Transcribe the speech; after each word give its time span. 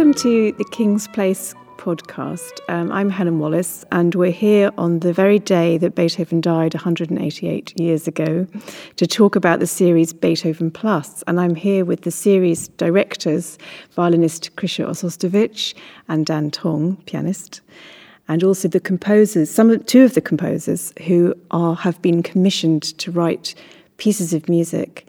Welcome 0.00 0.14
to 0.22 0.52
the 0.52 0.64
King's 0.64 1.06
Place 1.08 1.54
podcast. 1.76 2.58
Um, 2.70 2.90
I'm 2.90 3.10
Helen 3.10 3.38
Wallace, 3.38 3.84
and 3.92 4.14
we're 4.14 4.30
here 4.30 4.70
on 4.78 5.00
the 5.00 5.12
very 5.12 5.38
day 5.38 5.76
that 5.76 5.94
Beethoven 5.94 6.40
died 6.40 6.72
188 6.72 7.78
years 7.78 8.08
ago 8.08 8.46
to 8.96 9.06
talk 9.06 9.36
about 9.36 9.60
the 9.60 9.66
series 9.66 10.14
Beethoven 10.14 10.70
Plus. 10.70 11.22
And 11.26 11.38
I'm 11.38 11.54
here 11.54 11.84
with 11.84 12.00
the 12.00 12.10
series 12.10 12.68
directors, 12.68 13.58
violinist 13.90 14.56
Krysia 14.56 14.86
Osostowicz 14.88 15.74
and 16.08 16.24
Dan 16.24 16.50
Tong, 16.50 16.96
pianist, 17.04 17.60
and 18.26 18.42
also 18.42 18.68
the 18.68 18.80
composers, 18.80 19.50
some 19.50 19.84
two 19.84 20.02
of 20.02 20.14
the 20.14 20.22
composers 20.22 20.94
who 21.06 21.34
are 21.50 21.74
have 21.74 22.00
been 22.00 22.22
commissioned 22.22 22.84
to 23.00 23.10
write 23.10 23.54
pieces 23.98 24.32
of 24.32 24.48
music 24.48 25.06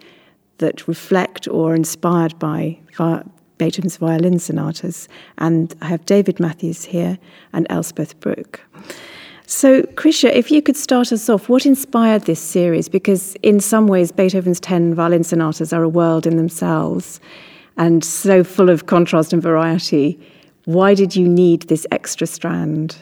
that 0.58 0.86
reflect 0.86 1.48
or 1.48 1.72
are 1.72 1.74
inspired 1.74 2.38
by 2.38 2.78
Beethoven's 3.62 3.96
violin 3.96 4.40
sonatas. 4.40 5.08
And 5.38 5.72
I 5.80 5.86
have 5.86 6.04
David 6.04 6.40
Matthews 6.40 6.82
here 6.82 7.16
and 7.52 7.64
Elspeth 7.70 8.18
Brooke. 8.18 8.60
So, 9.46 9.82
Krysia, 9.82 10.32
if 10.32 10.50
you 10.50 10.60
could 10.60 10.76
start 10.76 11.12
us 11.12 11.28
off, 11.28 11.48
what 11.48 11.64
inspired 11.64 12.22
this 12.22 12.40
series? 12.40 12.88
Because 12.88 13.36
in 13.36 13.60
some 13.60 13.86
ways, 13.86 14.10
Beethoven's 14.10 14.58
10 14.58 14.96
violin 14.96 15.22
sonatas 15.22 15.72
are 15.72 15.84
a 15.84 15.88
world 15.88 16.26
in 16.26 16.38
themselves 16.38 17.20
and 17.76 18.04
so 18.04 18.42
full 18.42 18.68
of 18.68 18.86
contrast 18.86 19.32
and 19.32 19.40
variety. 19.40 20.18
Why 20.64 20.94
did 20.94 21.14
you 21.14 21.28
need 21.28 21.62
this 21.68 21.86
extra 21.92 22.26
strand? 22.26 22.96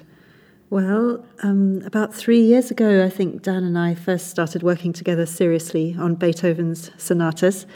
Well, 0.69 1.25
um, 1.43 1.81
about 1.87 2.15
three 2.15 2.43
years 2.43 2.71
ago, 2.71 3.03
I 3.03 3.09
think 3.09 3.43
Dan 3.43 3.65
and 3.65 3.79
I 3.79 3.95
first 3.95 4.29
started 4.29 4.63
working 4.63 4.93
together 4.93 5.25
seriously 5.25 5.97
on 5.99 6.17
Beethoven's 6.17 6.91
sonatas 6.99 7.67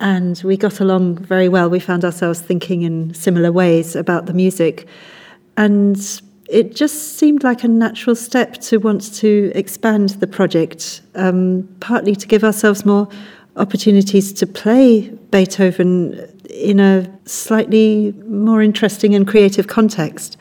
and 0.00 0.40
we 0.44 0.56
got 0.56 0.80
along 0.80 1.18
very 1.18 1.48
well. 1.48 1.68
We 1.70 1.80
found 1.80 2.04
ourselves 2.04 2.40
thinking 2.40 2.82
in 2.82 3.14
similar 3.14 3.52
ways 3.52 3.96
about 3.96 4.26
the 4.26 4.34
music. 4.34 4.86
And 5.56 5.96
it 6.48 6.74
just 6.74 7.16
seemed 7.16 7.42
like 7.42 7.64
a 7.64 7.68
natural 7.68 8.16
step 8.16 8.54
to 8.54 8.78
want 8.78 9.14
to 9.14 9.52
expand 9.54 10.10
the 10.10 10.26
project, 10.26 11.00
um, 11.14 11.68
partly 11.80 12.14
to 12.16 12.26
give 12.26 12.44
ourselves 12.44 12.84
more 12.84 13.08
opportunities 13.56 14.32
to 14.32 14.46
play 14.46 15.08
Beethoven 15.30 16.14
in 16.50 16.80
a 16.80 17.10
slightly 17.24 18.12
more 18.26 18.62
interesting 18.62 19.14
and 19.14 19.26
creative 19.26 19.68
context. 19.68 20.36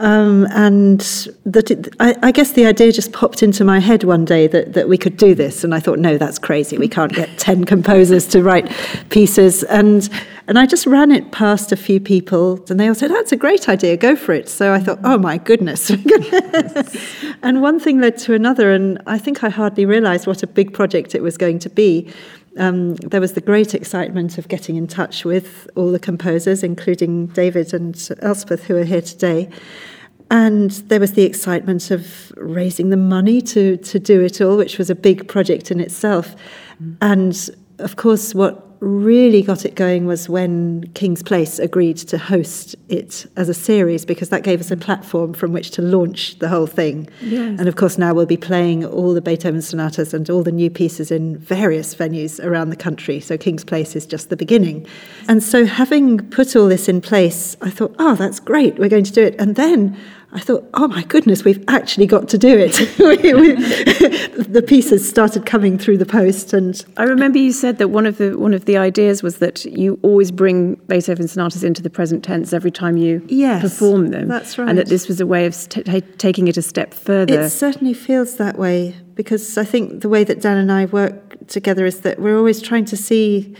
Um, 0.00 0.46
and 0.50 1.00
that 1.46 1.70
it, 1.70 1.94
I, 2.00 2.16
I, 2.20 2.32
guess 2.32 2.52
the 2.52 2.66
idea 2.66 2.90
just 2.90 3.12
popped 3.12 3.44
into 3.44 3.64
my 3.64 3.78
head 3.78 4.02
one 4.02 4.24
day 4.24 4.48
that, 4.48 4.72
that 4.72 4.88
we 4.88 4.98
could 4.98 5.16
do 5.16 5.36
this. 5.36 5.62
And 5.62 5.72
I 5.72 5.78
thought, 5.78 6.00
no, 6.00 6.18
that's 6.18 6.36
crazy. 6.36 6.76
We 6.76 6.88
can't 6.88 7.12
get 7.12 7.38
10 7.38 7.64
composers 7.74 8.26
to 8.28 8.42
write 8.42 8.72
pieces. 9.10 9.62
And, 9.62 10.08
and 10.48 10.58
I 10.58 10.66
just 10.66 10.86
ran 10.86 11.12
it 11.12 11.30
past 11.30 11.70
a 11.70 11.76
few 11.76 12.00
people, 12.00 12.62
and 12.68 12.80
they 12.80 12.88
all 12.88 12.94
said, 12.94 13.12
that's 13.12 13.30
a 13.30 13.36
great 13.36 13.68
idea, 13.68 13.96
go 13.96 14.16
for 14.16 14.32
it. 14.32 14.48
So 14.48 14.74
I 14.74 14.80
thought, 14.80 14.98
oh 15.04 15.16
my 15.16 15.38
goodness. 15.38 15.90
and 17.42 17.62
one 17.62 17.78
thing 17.78 18.00
led 18.00 18.18
to 18.18 18.34
another. 18.34 18.72
And 18.72 19.00
I 19.06 19.16
think 19.16 19.44
I 19.44 19.48
hardly 19.48 19.86
realized 19.86 20.26
what 20.26 20.42
a 20.42 20.48
big 20.48 20.74
project 20.74 21.14
it 21.14 21.22
was 21.22 21.38
going 21.38 21.60
to 21.60 21.70
be. 21.70 22.12
Um, 22.56 22.94
there 22.96 23.20
was 23.20 23.32
the 23.32 23.40
great 23.40 23.74
excitement 23.74 24.38
of 24.38 24.48
getting 24.48 24.76
in 24.76 24.86
touch 24.86 25.24
with 25.24 25.68
all 25.74 25.90
the 25.90 25.98
composers, 25.98 26.62
including 26.62 27.26
David 27.28 27.74
and 27.74 28.10
Elspeth, 28.20 28.64
who 28.64 28.76
are 28.76 28.84
here 28.84 29.02
today. 29.02 29.48
And 30.30 30.70
there 30.70 31.00
was 31.00 31.12
the 31.12 31.24
excitement 31.24 31.90
of 31.90 32.32
raising 32.36 32.90
the 32.90 32.96
money 32.96 33.40
to, 33.42 33.76
to 33.76 33.98
do 33.98 34.22
it 34.22 34.40
all, 34.40 34.56
which 34.56 34.78
was 34.78 34.88
a 34.88 34.94
big 34.94 35.28
project 35.28 35.70
in 35.70 35.80
itself. 35.80 36.34
Mm. 36.82 36.96
And 37.00 37.50
of 37.78 37.96
course, 37.96 38.34
what 38.34 38.63
really 38.80 39.42
got 39.42 39.64
it 39.64 39.74
going 39.74 40.06
was 40.06 40.28
when 40.28 40.90
King's 40.94 41.22
Place 41.22 41.58
agreed 41.58 41.96
to 41.98 42.18
host 42.18 42.76
it 42.88 43.26
as 43.36 43.48
a 43.48 43.54
series 43.54 44.04
because 44.04 44.28
that 44.28 44.42
gave 44.42 44.60
us 44.60 44.70
a 44.70 44.76
platform 44.76 45.32
from 45.32 45.52
which 45.52 45.70
to 45.72 45.82
launch 45.82 46.38
the 46.38 46.48
whole 46.48 46.66
thing. 46.66 47.08
Yes. 47.20 47.58
And 47.58 47.68
of 47.68 47.76
course, 47.76 47.98
now 47.98 48.14
we'll 48.14 48.26
be 48.26 48.36
playing 48.36 48.84
all 48.84 49.14
the 49.14 49.20
Beethoven 49.20 49.62
sonatas 49.62 50.14
and 50.14 50.28
all 50.28 50.42
the 50.42 50.52
new 50.52 50.70
pieces 50.70 51.10
in 51.10 51.38
various 51.38 51.94
venues 51.94 52.44
around 52.44 52.70
the 52.70 52.76
country. 52.76 53.20
So 53.20 53.36
King's 53.36 53.64
Place 53.64 53.96
is 53.96 54.06
just 54.06 54.30
the 54.30 54.36
beginning. 54.36 54.86
And 55.28 55.42
so, 55.42 55.64
having 55.64 56.18
put 56.30 56.54
all 56.56 56.68
this 56.68 56.88
in 56.88 57.00
place, 57.00 57.56
I 57.60 57.70
thought, 57.70 57.94
oh, 57.98 58.14
that's 58.14 58.40
great, 58.40 58.78
we're 58.78 58.88
going 58.88 59.04
to 59.04 59.12
do 59.12 59.22
it. 59.22 59.34
And 59.38 59.56
then 59.56 59.98
I 60.34 60.40
thought, 60.40 60.68
oh 60.74 60.88
my 60.88 61.04
goodness, 61.04 61.44
we've 61.44 61.62
actually 61.68 62.06
got 62.06 62.28
to 62.30 62.38
do 62.38 62.58
it. 62.58 62.72
the 64.52 64.62
pieces 64.66 65.08
started 65.08 65.46
coming 65.46 65.78
through 65.78 65.98
the 65.98 66.06
post, 66.06 66.52
and 66.52 66.84
I 66.96 67.04
remember 67.04 67.38
you 67.38 67.52
said 67.52 67.78
that 67.78 67.88
one 67.88 68.04
of 68.04 68.18
the 68.18 68.36
one 68.36 68.52
of 68.52 68.64
the 68.64 68.76
ideas 68.76 69.22
was 69.22 69.38
that 69.38 69.64
you 69.64 70.00
always 70.02 70.32
bring 70.32 70.74
Beethoven 70.88 71.28
sonatas 71.28 71.62
into 71.62 71.82
the 71.82 71.90
present 71.90 72.24
tense 72.24 72.52
every 72.52 72.72
time 72.72 72.96
you 72.96 73.24
yes, 73.28 73.62
perform 73.62 74.08
them. 74.08 74.26
That's 74.26 74.58
right, 74.58 74.68
and 74.68 74.76
that 74.76 74.88
this 74.88 75.06
was 75.06 75.20
a 75.20 75.26
way 75.26 75.46
of 75.46 75.56
t- 75.68 75.82
taking 76.18 76.48
it 76.48 76.56
a 76.56 76.62
step 76.62 76.94
further. 76.94 77.42
It 77.42 77.50
certainly 77.50 77.94
feels 77.94 78.36
that 78.36 78.58
way 78.58 78.96
because 79.14 79.56
I 79.56 79.64
think 79.64 80.00
the 80.00 80.08
way 80.08 80.24
that 80.24 80.40
Dan 80.40 80.56
and 80.56 80.72
I 80.72 80.86
work 80.86 81.46
together 81.46 81.86
is 81.86 82.00
that 82.00 82.18
we're 82.18 82.36
always 82.36 82.60
trying 82.60 82.86
to 82.86 82.96
see 82.96 83.54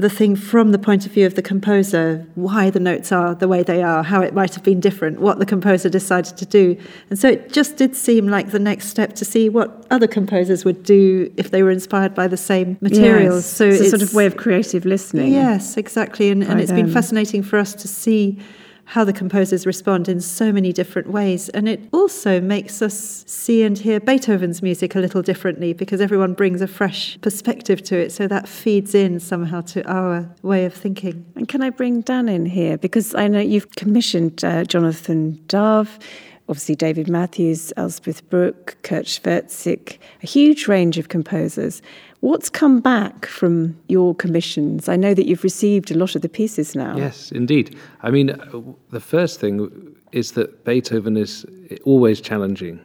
the 0.00 0.10
thing 0.10 0.36
from 0.36 0.72
the 0.72 0.78
point 0.78 1.06
of 1.06 1.12
view 1.12 1.26
of 1.26 1.34
the 1.34 1.42
composer, 1.42 2.26
why 2.34 2.70
the 2.70 2.80
notes 2.80 3.12
are 3.12 3.34
the 3.34 3.46
way 3.46 3.62
they 3.62 3.82
are, 3.82 4.02
how 4.02 4.20
it 4.20 4.34
might 4.34 4.54
have 4.54 4.64
been 4.64 4.80
different, 4.80 5.20
what 5.20 5.38
the 5.38 5.46
composer 5.46 5.88
decided 5.88 6.36
to 6.36 6.46
do. 6.46 6.76
And 7.10 7.18
so 7.18 7.28
it 7.28 7.52
just 7.52 7.76
did 7.76 7.94
seem 7.94 8.26
like 8.26 8.50
the 8.50 8.58
next 8.58 8.88
step 8.88 9.14
to 9.14 9.24
see 9.24 9.48
what 9.48 9.86
other 9.90 10.06
composers 10.06 10.64
would 10.64 10.82
do 10.82 11.32
if 11.36 11.50
they 11.50 11.62
were 11.62 11.70
inspired 11.70 12.14
by 12.14 12.26
the 12.26 12.36
same 12.36 12.78
materials. 12.80 13.44
Yes. 13.44 13.46
So 13.46 13.66
it's, 13.66 13.80
it's 13.80 13.86
a 13.88 13.90
sort 13.90 14.02
of 14.02 14.14
way 14.14 14.26
of 14.26 14.36
creative 14.36 14.84
listening. 14.84 15.32
Yes, 15.32 15.76
exactly. 15.76 16.30
And, 16.30 16.42
and 16.42 16.60
it's 16.60 16.70
them. 16.70 16.84
been 16.84 16.92
fascinating 16.92 17.42
for 17.42 17.58
us 17.58 17.74
to 17.74 17.88
see 17.88 18.38
how 18.90 19.04
the 19.04 19.12
composers 19.12 19.66
respond 19.66 20.08
in 20.08 20.20
so 20.20 20.50
many 20.50 20.72
different 20.72 21.08
ways. 21.08 21.48
And 21.50 21.68
it 21.68 21.80
also 21.92 22.40
makes 22.40 22.82
us 22.82 23.22
see 23.24 23.62
and 23.62 23.78
hear 23.78 24.00
Beethoven's 24.00 24.62
music 24.62 24.96
a 24.96 24.98
little 24.98 25.22
differently 25.22 25.72
because 25.72 26.00
everyone 26.00 26.34
brings 26.34 26.60
a 26.60 26.66
fresh 26.66 27.16
perspective 27.20 27.84
to 27.84 27.96
it. 27.96 28.10
So 28.10 28.26
that 28.26 28.48
feeds 28.48 28.92
in 28.92 29.20
somehow 29.20 29.60
to 29.60 29.88
our 29.88 30.28
way 30.42 30.64
of 30.64 30.74
thinking. 30.74 31.24
And 31.36 31.46
can 31.46 31.62
I 31.62 31.70
bring 31.70 32.00
Dan 32.00 32.28
in 32.28 32.46
here? 32.46 32.76
Because 32.76 33.14
I 33.14 33.28
know 33.28 33.38
you've 33.38 33.70
commissioned 33.76 34.44
uh, 34.44 34.64
Jonathan 34.64 35.40
Dove 35.46 35.96
obviously 36.48 36.74
David 36.74 37.08
Matthews, 37.08 37.72
Elspeth 37.76 38.28
Brooke, 38.28 38.76
Kurt 38.82 39.06
Schwertsik, 39.06 39.98
a 40.20 40.26
huge 40.26 40.66
range 40.66 40.98
of 40.98 41.08
composers. 41.08 41.80
What's 42.20 42.50
come 42.50 42.80
back 42.80 43.24
from 43.24 43.78
your 43.88 44.14
commissions? 44.14 44.90
I 44.90 44.96
know 44.96 45.14
that 45.14 45.26
you've 45.26 45.42
received 45.42 45.90
a 45.90 45.96
lot 45.96 46.14
of 46.14 46.20
the 46.20 46.28
pieces 46.28 46.76
now. 46.76 46.94
Yes, 46.96 47.32
indeed. 47.32 47.78
I 48.02 48.10
mean, 48.10 48.38
the 48.90 49.00
first 49.00 49.40
thing 49.40 49.96
is 50.12 50.32
that 50.32 50.64
Beethoven 50.64 51.16
is 51.16 51.46
always 51.84 52.20
challenging. 52.20 52.80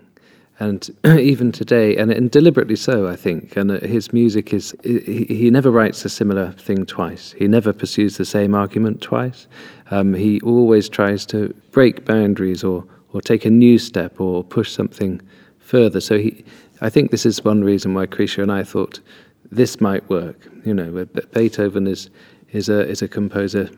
And 0.57 0.90
even 1.06 1.51
today, 1.51 1.97
and, 1.97 2.13
and 2.13 2.31
deliberately 2.31 2.78
so, 2.78 3.09
I 3.09 3.18
think. 3.18 3.57
And 3.57 3.72
uh, 3.72 3.79
his 3.81 4.13
music 4.13 4.53
is, 4.53 4.73
he, 4.84 5.25
he, 5.25 5.50
never 5.50 5.69
writes 5.69 6.06
a 6.06 6.09
similar 6.09 6.53
thing 6.53 6.85
twice. 6.85 7.34
He 7.38 7.46
never 7.46 7.73
pursues 7.73 8.16
the 8.16 8.23
same 8.23 8.56
argument 8.56 9.02
twice. 9.02 9.47
Um, 9.91 10.13
he 10.13 10.40
always 10.41 10.88
tries 10.88 11.25
to 11.28 11.53
break 11.72 12.06
boundaries 12.06 12.63
or, 12.63 12.85
or 13.12 13.19
take 13.19 13.44
a 13.44 13.50
new 13.50 13.78
step 13.78 14.22
or 14.22 14.46
push 14.46 14.72
something 14.72 15.22
further. 15.59 16.00
So 16.00 16.17
he, 16.19 16.46
I 16.79 16.90
think 16.90 17.12
this 17.12 17.25
is 17.25 17.44
one 17.44 17.63
reason 17.63 17.94
why 17.94 18.06
Krysia 18.06 18.44
and 18.44 18.52
I 18.52 18.63
thought 18.63 19.02
this 19.51 19.81
might 19.81 20.07
work. 20.09 20.47
You 20.66 20.73
know, 20.73 21.06
Beethoven 21.33 21.88
is 21.88 22.09
is 22.51 22.69
a 22.69 22.88
is 22.88 23.01
a 23.01 23.07
composer 23.07 23.69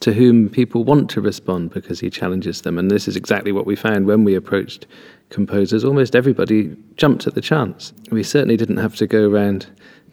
to 0.00 0.12
whom 0.12 0.48
people 0.48 0.84
want 0.84 1.08
to 1.10 1.20
respond 1.20 1.70
because 1.70 2.00
he 2.00 2.10
challenges 2.10 2.62
them, 2.62 2.78
and 2.78 2.90
this 2.90 3.08
is 3.08 3.16
exactly 3.16 3.52
what 3.52 3.66
we 3.66 3.76
found 3.76 4.06
when 4.06 4.24
we 4.24 4.34
approached 4.34 4.86
composers. 5.30 5.84
Almost 5.84 6.14
everybody 6.14 6.76
jumped 6.96 7.26
at 7.26 7.34
the 7.34 7.40
chance. 7.40 7.92
We 8.10 8.22
certainly 8.22 8.56
didn't 8.56 8.78
have 8.78 8.96
to 8.96 9.06
go 9.06 9.28
around 9.28 9.66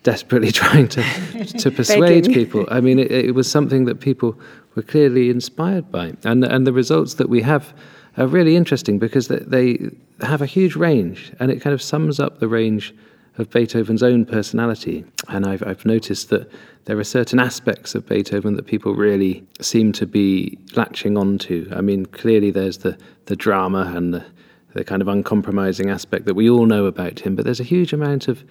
desperately 0.04 0.52
trying 0.62 0.88
to 0.90 1.04
to 1.46 1.72
persuade 1.80 2.26
people. 2.26 2.66
I 2.70 2.82
mean, 2.82 3.00
it, 3.00 3.12
it 3.12 3.36
was 3.36 3.50
something 3.50 3.86
that 3.86 4.00
people 4.00 4.40
were 4.76 4.84
clearly 4.84 5.30
inspired 5.30 5.92
by, 5.92 6.14
and 6.24 6.44
and 6.44 6.68
the 6.68 6.74
results 6.74 7.16
that 7.16 7.30
we 7.30 7.42
have 7.42 7.74
are 8.18 8.28
really 8.28 8.56
interesting 8.56 9.00
because 9.00 9.30
they, 9.30 9.40
they 9.40 9.90
have 10.22 10.42
a 10.42 10.46
huge 10.46 10.76
range, 10.76 11.32
and 11.40 11.50
it 11.52 11.62
kind 11.62 11.74
of 11.74 11.82
sums 11.82 12.20
up 12.20 12.40
the 12.40 12.48
range 12.48 12.94
of 13.38 13.50
Beethoven's 13.50 14.04
own 14.04 14.26
personality. 14.26 15.06
And 15.30 15.46
I've, 15.46 15.64
I've 15.64 15.86
noticed 15.86 16.30
that 16.30 16.52
there 16.86 16.98
are 16.98 17.04
certain 17.04 17.40
aspects 17.40 17.96
of 17.96 18.06
Beethoven 18.06 18.56
that 18.56 18.66
people 18.66 18.94
really 18.96 19.46
seem 19.62 19.92
to 19.94 20.06
be 20.06 20.58
latching 20.76 21.18
onto. 21.18 21.70
I 21.74 21.82
mean, 21.82 22.06
clearly 22.08 22.52
there's 22.52 22.80
the, 22.80 22.98
the 23.26 23.36
drama 23.36 23.92
and 23.96 24.14
the, 24.14 24.26
the 24.74 24.84
kind 24.84 25.02
of 25.02 25.08
uncompromising 25.08 25.90
aspect 25.90 26.26
that 26.26 26.34
we 26.34 26.50
all 26.50 26.66
know 26.66 26.86
about 26.86 27.20
him, 27.20 27.36
but 27.36 27.46
there's 27.46 27.60
a 27.60 27.66
huge 27.66 27.94
amount 27.94 28.28
of 28.28 28.44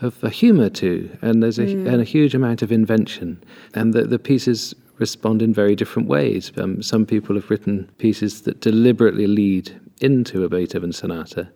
of 0.00 0.20
humour 0.22 0.68
too, 0.68 1.16
and 1.22 1.42
there's 1.42 1.58
a, 1.58 1.66
mm. 1.66 1.86
and 1.86 2.00
a 2.00 2.04
huge 2.04 2.34
amount 2.34 2.62
of 2.62 2.72
invention, 2.72 3.42
and 3.74 3.94
the, 3.94 4.02
the 4.02 4.18
pieces 4.18 4.74
respond 4.98 5.42
in 5.42 5.52
very 5.52 5.74
different 5.74 6.08
ways. 6.08 6.52
Um, 6.56 6.82
some 6.82 7.04
people 7.06 7.34
have 7.36 7.50
written 7.50 7.90
pieces 7.98 8.42
that 8.42 8.60
deliberately 8.60 9.26
lead 9.26 9.80
into 10.00 10.44
a 10.44 10.48
Beethoven 10.48 10.92
sonata. 10.92 11.50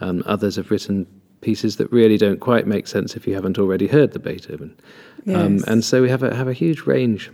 Um, 0.00 0.22
others 0.26 0.56
have 0.56 0.70
written 0.70 1.06
pieces 1.44 1.76
that 1.76 1.92
really 1.92 2.18
don't 2.18 2.40
quite 2.40 2.66
make 2.66 2.86
sense 2.86 3.14
if 3.14 3.26
you 3.26 3.34
haven't 3.34 3.58
already 3.58 3.86
heard 3.86 4.12
the 4.12 4.18
Beethoven. 4.18 4.74
Um, 5.28 5.32
yes. 5.32 5.36
Um, 5.36 5.72
and 5.72 5.84
so 5.84 6.02
we 6.02 6.10
have 6.10 6.22
a, 6.22 6.34
have 6.34 6.48
a 6.48 6.52
huge 6.52 6.82
range. 6.86 7.30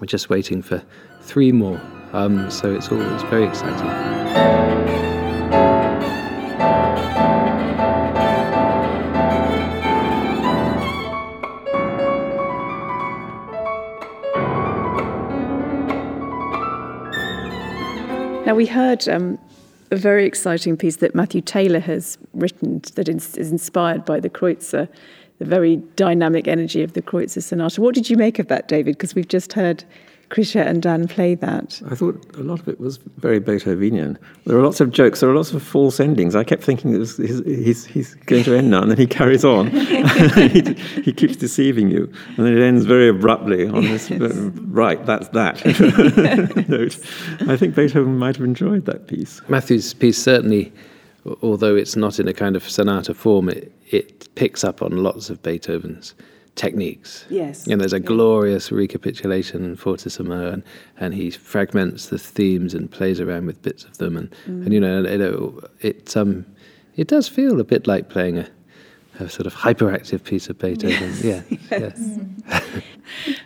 We're 0.00 0.06
just 0.06 0.28
waiting 0.30 0.62
for, 0.62 0.82
three 1.24 1.52
more. 1.52 1.80
Um, 2.12 2.50
so 2.50 2.74
it's 2.74 2.90
all 2.92 3.00
it's 3.00 3.22
very 3.24 3.44
exciting. 3.44 3.86
Now, 18.46 18.54
we 18.54 18.66
heard 18.66 19.08
um, 19.08 19.38
a 19.94 19.96
very 19.96 20.26
exciting 20.26 20.76
piece 20.76 20.96
that 20.96 21.14
Matthew 21.14 21.40
Taylor 21.40 21.80
has 21.80 22.18
written 22.34 22.82
that 22.96 23.08
is, 23.08 23.36
inspired 23.36 24.04
by 24.04 24.20
the 24.20 24.28
Kreutzer, 24.28 24.88
the 25.38 25.44
very 25.44 25.76
dynamic 25.96 26.46
energy 26.48 26.82
of 26.82 26.92
the 26.92 27.02
Kreutzer 27.02 27.42
Sonata. 27.42 27.80
What 27.80 27.94
did 27.94 28.10
you 28.10 28.16
make 28.16 28.38
of 28.38 28.48
that, 28.48 28.68
David? 28.68 28.96
Because 28.96 29.14
we've 29.14 29.28
just 29.28 29.52
heard 29.52 29.84
Krysia 30.34 30.66
and 30.66 30.82
Dan 30.82 31.06
play 31.06 31.36
that. 31.36 31.80
I 31.88 31.94
thought 31.94 32.20
a 32.34 32.42
lot 32.42 32.58
of 32.58 32.66
it 32.66 32.80
was 32.80 32.96
very 33.18 33.38
Beethovenian. 33.38 34.18
There 34.46 34.58
are 34.58 34.64
lots 34.64 34.80
of 34.80 34.90
jokes, 34.90 35.20
there 35.20 35.30
are 35.30 35.34
lots 35.34 35.52
of 35.52 35.62
false 35.62 36.00
endings. 36.00 36.34
I 36.34 36.42
kept 36.42 36.64
thinking 36.64 36.98
was, 36.98 37.16
he's, 37.18 37.38
he's, 37.44 37.84
he's, 37.84 38.14
going 38.26 38.42
to 38.42 38.56
end 38.56 38.68
now, 38.68 38.82
and 38.82 38.90
then 38.90 38.98
he 38.98 39.06
carries 39.06 39.44
on. 39.44 39.70
he, 39.70 40.74
he, 41.02 41.12
keeps 41.12 41.36
deceiving 41.36 41.88
you, 41.88 42.12
and 42.36 42.46
then 42.46 42.58
it 42.58 42.60
ends 42.64 42.84
very 42.84 43.08
abruptly 43.08 43.68
on 43.68 43.84
this, 43.84 44.10
uh, 44.10 44.50
right, 44.66 45.06
that's 45.06 45.28
that 45.28 45.64
note. 46.68 46.98
I 47.48 47.56
think 47.56 47.76
Beethoven 47.76 48.18
might 48.18 48.34
have 48.34 48.44
enjoyed 48.44 48.86
that 48.86 49.06
piece. 49.06 49.40
Matthew's 49.48 49.94
piece 49.94 50.20
certainly, 50.20 50.72
although 51.42 51.76
it's 51.76 51.94
not 51.94 52.18
in 52.18 52.26
a 52.26 52.34
kind 52.34 52.56
of 52.56 52.68
sonata 52.68 53.14
form, 53.14 53.48
it, 53.48 53.70
it 53.92 54.34
picks 54.34 54.64
up 54.64 54.82
on 54.82 54.96
lots 54.96 55.30
of 55.30 55.44
Beethoven's 55.44 56.12
techniques. 56.56 57.24
Yes. 57.28 57.66
And 57.66 57.80
there's 57.80 57.92
a 57.92 58.00
glorious 58.00 58.70
recapitulation 58.70 59.64
in 59.64 59.76
fortissimo, 59.76 60.52
and, 60.52 60.62
and 60.98 61.14
he 61.14 61.30
fragments 61.30 62.06
the 62.06 62.18
themes 62.18 62.74
and 62.74 62.90
plays 62.90 63.20
around 63.20 63.46
with 63.46 63.62
bits 63.62 63.84
of 63.84 63.98
them, 63.98 64.16
and, 64.16 64.30
mm. 64.46 64.64
and 64.64 64.72
you 64.72 64.80
know, 64.80 65.04
it, 65.04 65.84
it, 65.84 66.16
um, 66.16 66.46
it 66.96 67.08
does 67.08 67.28
feel 67.28 67.60
a 67.60 67.64
bit 67.64 67.86
like 67.86 68.08
playing 68.08 68.38
a, 68.38 68.48
a 69.18 69.28
sort 69.28 69.46
of 69.46 69.54
hyperactive 69.54 70.24
piece 70.24 70.48
of 70.48 70.58
Beethoven. 70.58 71.12
Yes. 71.22 71.24
Yeah. 71.24 71.42
yes. 71.70 72.18
yes. 72.46 72.82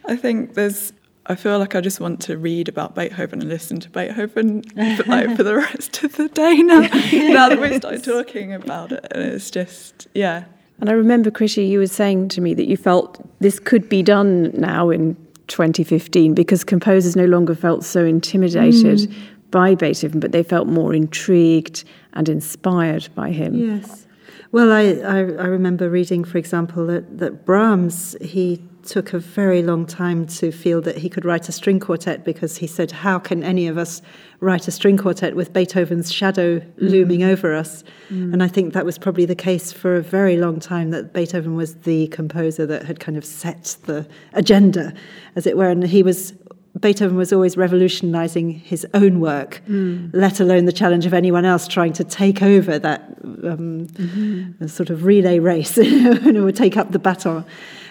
I 0.07 0.17
think 0.17 0.55
there's. 0.55 0.93
I 1.31 1.35
feel 1.35 1.59
like 1.59 1.75
I 1.75 1.83
just 1.83 2.01
want 2.01 2.23
to 2.23 2.39
read 2.39 2.71
about 2.71 2.95
Beethoven 2.95 3.43
and 3.43 3.51
listen 3.51 3.81
to 3.81 3.91
Beethoven 3.91 4.63
for, 4.63 5.05
like, 5.05 5.37
for 5.37 5.43
the 5.43 5.57
rest 5.57 6.03
of 6.03 6.17
the 6.17 6.27
day 6.29 6.57
now. 6.63 6.81
yes. 6.81 7.13
Now 7.35 7.51
that 7.51 7.61
we 7.61 7.77
started 7.77 8.03
talking 8.03 8.55
about 8.55 8.93
it, 8.93 9.07
and 9.11 9.23
it's 9.25 9.51
just 9.51 10.09
yeah, 10.15 10.45
and 10.81 10.89
I 10.89 10.93
remember, 10.93 11.31
Krysia, 11.31 11.69
you 11.69 11.79
were 11.81 11.87
saying 11.87 12.29
to 12.31 12.41
me 12.41 12.55
that 12.55 12.67
you 12.67 12.77
felt 12.77 13.21
this 13.41 13.59
could 13.59 13.89
be 13.89 14.03
done 14.03 14.53
now 14.55 14.91
in 14.91 15.17
2015 15.49 16.35
because 16.35 16.63
composers 16.63 17.17
no 17.17 17.25
longer 17.25 17.55
felt 17.55 17.85
so 17.85 18.05
intimidated 18.05 18.99
mm. 18.99 19.15
by 19.51 19.75
Beethoven, 19.75 20.21
but 20.21 20.33
they 20.33 20.43
felt 20.43 20.69
more 20.69 20.95
intrigued 20.95 21.85
and 22.13 22.29
inspired 22.29 23.09
by 23.15 23.31
him. 23.31 23.55
Yes. 23.55 24.07
Well, 24.53 24.73
I, 24.73 24.83
I, 25.05 25.19
I 25.19 25.47
remember 25.47 25.91
reading, 25.91 26.25
for 26.25 26.39
example, 26.39 26.87
that, 26.87 27.19
that 27.19 27.45
Brahms, 27.45 28.17
he 28.21 28.63
took 28.89 29.13
a 29.13 29.19
very 29.19 29.63
long 29.63 29.87
time 29.87 30.27
to 30.27 30.51
feel 30.51 30.81
that 30.81 30.97
he 30.99 31.09
could 31.09 31.25
write 31.25 31.49
a 31.49 31.53
string 31.53 31.79
quartet 31.79 32.25
because 32.25 32.57
he 32.57 32.67
said, 32.67 32.91
How 32.91 33.19
can 33.19 33.45
any 33.45 33.69
of 33.69 33.77
us 33.77 34.03
write 34.41 34.67
a 34.67 34.71
string 34.71 34.97
quartet 34.97 35.37
with 35.37 35.53
Beethoven's 35.53 36.13
shadow 36.13 36.59
mm. 36.59 36.73
looming 36.79 37.23
over 37.23 37.55
us? 37.55 37.85
Mm. 38.11 38.33
And 38.33 38.43
I 38.43 38.49
think 38.49 38.73
that 38.73 38.85
was 38.85 38.99
probably 38.99 39.27
the 39.27 39.37
case 39.37 39.73
for 39.73 39.97
a 39.97 40.03
very 40.03 40.37
long 40.37 40.59
time 40.59 40.91
that 40.91 41.13
Beethoven 41.13 41.55
was 41.55 41.75
the 41.77 42.09
composer 42.09 42.67
that 42.67 42.85
had 42.85 42.99
kind 42.99 43.19
of 43.19 43.25
set 43.25 43.77
the 43.85 44.09
agenda, 44.33 44.95
as 45.37 45.47
it 45.47 45.57
were. 45.57 45.69
And 45.69 45.85
he 45.85 46.03
was 46.03 46.33
Beethoven 46.81 47.17
was 47.17 47.33
always 47.33 47.57
revolutionizing 47.57 48.51
his 48.51 48.87
own 48.95 49.21
work, 49.21 49.63
mm. 49.69 50.11
let 50.13 50.41
alone 50.41 50.65
the 50.65 50.73
challenge 50.73 51.07
of 51.07 51.15
anyone 51.15 51.45
else 51.45 51.67
trying 51.67 51.93
to 51.95 52.05
take 52.05 52.43
over 52.43 52.79
that 52.79 53.01
um, 53.25 53.87
mm-hmm. 53.89 54.67
sort 54.67 54.91
of 54.91 55.05
relay 55.05 55.39
race, 55.39 55.77
or 55.79 56.53
take 56.53 56.77
up 56.77 56.93
the 56.93 56.99
baton. 56.99 57.45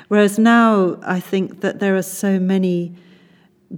Whereas 0.08 0.40
now, 0.40 0.98
I 1.04 1.20
think 1.20 1.62
that 1.62 1.80
there 1.80 1.96
are 1.98 2.02
so 2.02 2.40
many 2.40 2.96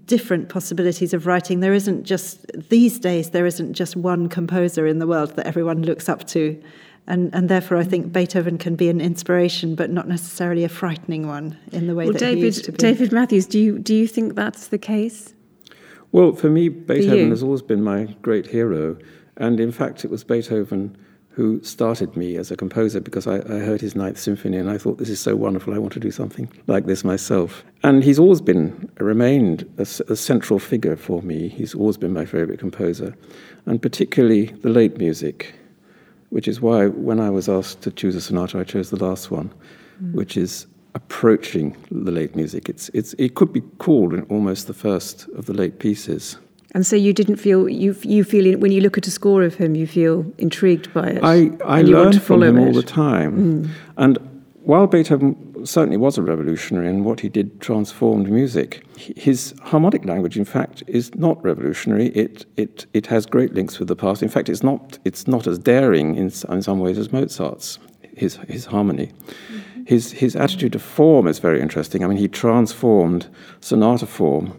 different 0.06 0.50
possibilities 0.50 1.14
of 1.14 1.26
writing. 1.26 1.62
There 1.62 1.74
isn't 1.74 2.04
just, 2.04 2.46
these 2.70 3.00
days, 3.00 3.32
there 3.32 3.46
isn't 3.46 3.74
just 3.74 3.96
one 3.96 4.30
composer 4.30 4.86
in 4.86 5.00
the 5.00 5.08
world 5.08 5.36
that 5.36 5.48
everyone 5.48 5.82
looks 5.82 6.08
up 6.08 6.28
to. 6.28 6.62
And, 7.08 7.34
and 7.34 7.50
therefore, 7.50 7.78
I 7.78 7.84
think 7.84 8.14
Beethoven 8.14 8.60
can 8.60 8.76
be 8.76 8.90
an 8.90 9.02
inspiration, 9.02 9.74
but 9.74 9.90
not 9.90 10.08
necessarily 10.08 10.64
a 10.64 10.70
frightening 10.70 11.28
one 11.28 11.58
in 11.72 11.88
the 11.88 11.96
way 11.96 12.06
well, 12.06 12.14
that 12.14 12.20
David, 12.20 12.38
he 12.38 12.46
used 12.46 12.66
to 12.66 12.72
be. 12.72 12.78
David 12.78 13.12
Matthews, 13.12 13.48
do 13.48 13.60
you, 13.60 13.80
do 13.80 13.96
you 13.96 14.06
think 14.06 14.36
that's 14.36 14.68
the 14.68 14.78
case? 14.78 15.34
Well, 16.12 16.34
for 16.34 16.50
me, 16.50 16.70
Beethoven 16.70 17.26
for 17.26 17.30
has 17.30 17.42
always 17.42 17.64
been 17.64 17.84
my 17.84 18.16
great 18.22 18.46
hero. 18.46 18.98
And 19.38 19.60
in 19.60 19.72
fact, 19.72 20.06
it 20.06 20.12
was 20.12 20.24
Beethoven 20.24 20.96
who 21.40 21.64
started 21.64 22.18
me 22.18 22.36
as 22.36 22.52
a 22.52 22.58
composer 22.58 23.00
because 23.00 23.26
I, 23.26 23.36
I, 23.38 23.60
heard 23.60 23.80
his 23.80 23.96
Ninth 23.96 24.20
Symphony 24.20 24.58
and 24.58 24.70
I 24.70 24.78
thought, 24.78 24.98
this 24.98 25.08
is 25.08 25.22
so 25.22 25.38
wonderful, 25.38 25.74
I 25.74 25.78
want 25.78 25.94
to 25.94 26.00
do 26.02 26.12
something 26.12 26.52
like 26.68 26.86
this 26.86 27.06
myself. 27.06 27.64
And 27.82 28.04
he's 28.04 28.20
always 28.20 28.42
been, 28.42 28.92
remained 29.00 29.62
a, 29.78 29.84
a 30.12 30.18
central 30.18 30.60
figure 30.60 30.98
for 30.98 31.22
me. 31.22 31.48
He's 31.48 31.74
always 31.74 31.96
been 31.96 32.12
my 32.12 32.26
favorite 32.26 32.60
composer, 32.60 33.16
and 33.66 33.82
particularly 33.82 34.48
the 34.48 34.68
late 34.68 34.98
music, 34.98 35.54
which 36.30 36.46
is 36.46 36.60
why 36.60 36.88
when 36.88 37.22
I 37.22 37.30
was 37.30 37.48
asked 37.48 37.84
to 37.84 37.92
choose 37.92 38.16
a 38.18 38.22
sonata, 38.22 38.60
I 38.60 38.66
chose 38.66 38.90
the 38.90 39.02
last 39.02 39.32
one, 39.32 39.50
mm. 40.04 40.12
which 40.12 40.36
is 40.36 40.68
approaching 40.94 41.78
the 41.90 42.12
late 42.12 42.36
music. 42.36 42.68
It's, 42.68 42.90
it's, 42.90 43.14
it 43.18 43.36
could 43.36 43.54
be 43.54 43.62
called 43.78 44.14
almost 44.30 44.68
the 44.68 44.74
first 44.74 45.30
of 45.38 45.46
the 45.46 45.54
late 45.54 45.80
pieces. 45.80 46.36
And 46.76 46.86
so 46.86 46.96
you 46.96 47.14
didn't 47.14 47.38
feel 47.38 47.68
you 47.68 47.96
you 48.02 48.24
feel 48.24 48.58
when 48.60 48.72
you 48.72 48.82
look 48.82 48.98
at 48.98 49.08
a 49.08 49.12
score 49.12 49.44
of 49.44 49.56
him, 49.56 49.76
you 49.76 49.88
feel 49.88 50.26
intrigued 50.38 50.94
by 50.94 51.08
it. 51.08 51.24
I 51.24 51.52
I 51.66 51.82
learned 51.82 52.22
from 52.22 52.44
him 52.44 52.58
it. 52.58 52.68
all 52.68 52.74
the 52.74 52.84
time, 52.84 53.64
mm. 53.66 53.70
and 53.98 54.18
while 54.62 54.86
Beethoven 54.86 55.66
certainly 55.66 55.98
was 55.98 56.18
a 56.18 56.22
revolutionary 56.22 56.88
and 56.88 57.04
what 57.04 57.22
he 57.22 57.30
did 57.30 57.60
transformed 57.60 58.30
music, 58.30 58.86
his 58.98 59.56
harmonic 59.64 60.06
language, 60.06 60.38
in 60.38 60.46
fact, 60.46 60.84
is 60.86 61.14
not 61.16 61.44
revolutionary. 61.44 62.08
It 62.10 62.46
it 62.56 62.86
it 62.94 63.08
has 63.08 63.26
great 63.26 63.54
links 63.54 63.80
with 63.80 63.88
the 63.88 63.96
past. 63.96 64.22
In 64.22 64.30
fact, 64.30 64.48
it's 64.48 64.62
not 64.62 65.00
it's 65.06 65.28
not 65.28 65.48
as 65.48 65.58
daring 65.58 66.16
in, 66.16 66.32
in 66.50 66.62
some 66.62 66.80
ways 66.80 66.98
as 67.00 67.12
Mozart's. 67.12 67.80
His 68.16 68.36
his 68.48 68.66
harmony. 68.66 69.08
Mm-hmm. 69.08 69.70
His, 69.86 70.12
his 70.12 70.36
attitude 70.36 70.74
to 70.74 70.80
form 70.80 71.26
is 71.26 71.40
very 71.40 71.60
interesting. 71.62 72.04
I 72.04 72.08
mean, 72.08 72.18
he 72.18 72.28
transformed 72.28 73.28
sonata 73.60 74.06
form 74.06 74.54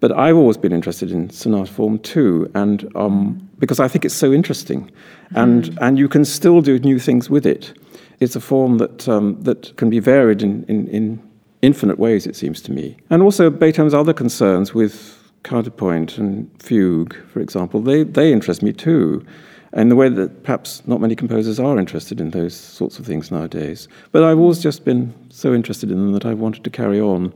but 0.00 0.12
I've 0.12 0.36
always 0.36 0.56
been 0.56 0.72
interested 0.72 1.10
in 1.10 1.30
sonata 1.30 1.70
form 1.70 1.98
too, 1.98 2.50
and 2.54 2.90
um, 2.96 3.48
because 3.58 3.80
I 3.80 3.88
think 3.88 4.04
it's 4.04 4.14
so 4.14 4.32
interesting, 4.32 4.90
and 5.34 5.64
mm. 5.64 5.78
and 5.80 5.98
you 5.98 6.08
can 6.08 6.24
still 6.24 6.60
do 6.60 6.78
new 6.78 6.98
things 6.98 7.30
with 7.30 7.46
it. 7.46 7.78
It's 8.20 8.36
a 8.36 8.40
form 8.40 8.78
that 8.78 9.08
um, 9.08 9.40
that 9.42 9.76
can 9.76 9.90
be 9.90 10.00
varied 10.00 10.42
in, 10.42 10.64
in, 10.64 10.88
in 10.88 11.30
infinite 11.62 11.98
ways, 11.98 12.26
it 12.26 12.36
seems 12.36 12.60
to 12.62 12.72
me. 12.72 12.96
And 13.10 13.22
also 13.22 13.50
Beethoven's 13.50 13.94
other 13.94 14.12
concerns 14.12 14.74
with 14.74 15.16
counterpoint 15.42 16.18
and 16.18 16.50
fugue, 16.58 17.14
for 17.32 17.40
example, 17.40 17.80
they 17.80 18.04
they 18.04 18.32
interest 18.32 18.62
me 18.62 18.72
too 18.72 19.24
in 19.72 19.88
the 19.88 19.96
way 19.96 20.08
that 20.08 20.42
perhaps 20.42 20.82
not 20.86 21.00
many 21.00 21.14
composers 21.14 21.60
are 21.60 21.78
interested 21.78 22.20
in 22.20 22.30
those 22.30 22.56
sorts 22.56 22.98
of 22.98 23.06
things 23.06 23.30
nowadays. 23.30 23.86
But 24.10 24.24
I've 24.24 24.38
always 24.38 24.60
just 24.60 24.84
been 24.84 25.14
so 25.30 25.54
interested 25.54 25.90
in 25.92 25.98
them 25.98 26.12
that 26.12 26.26
I 26.26 26.34
wanted 26.34 26.64
to 26.64 26.70
carry 26.70 27.00
on 27.00 27.32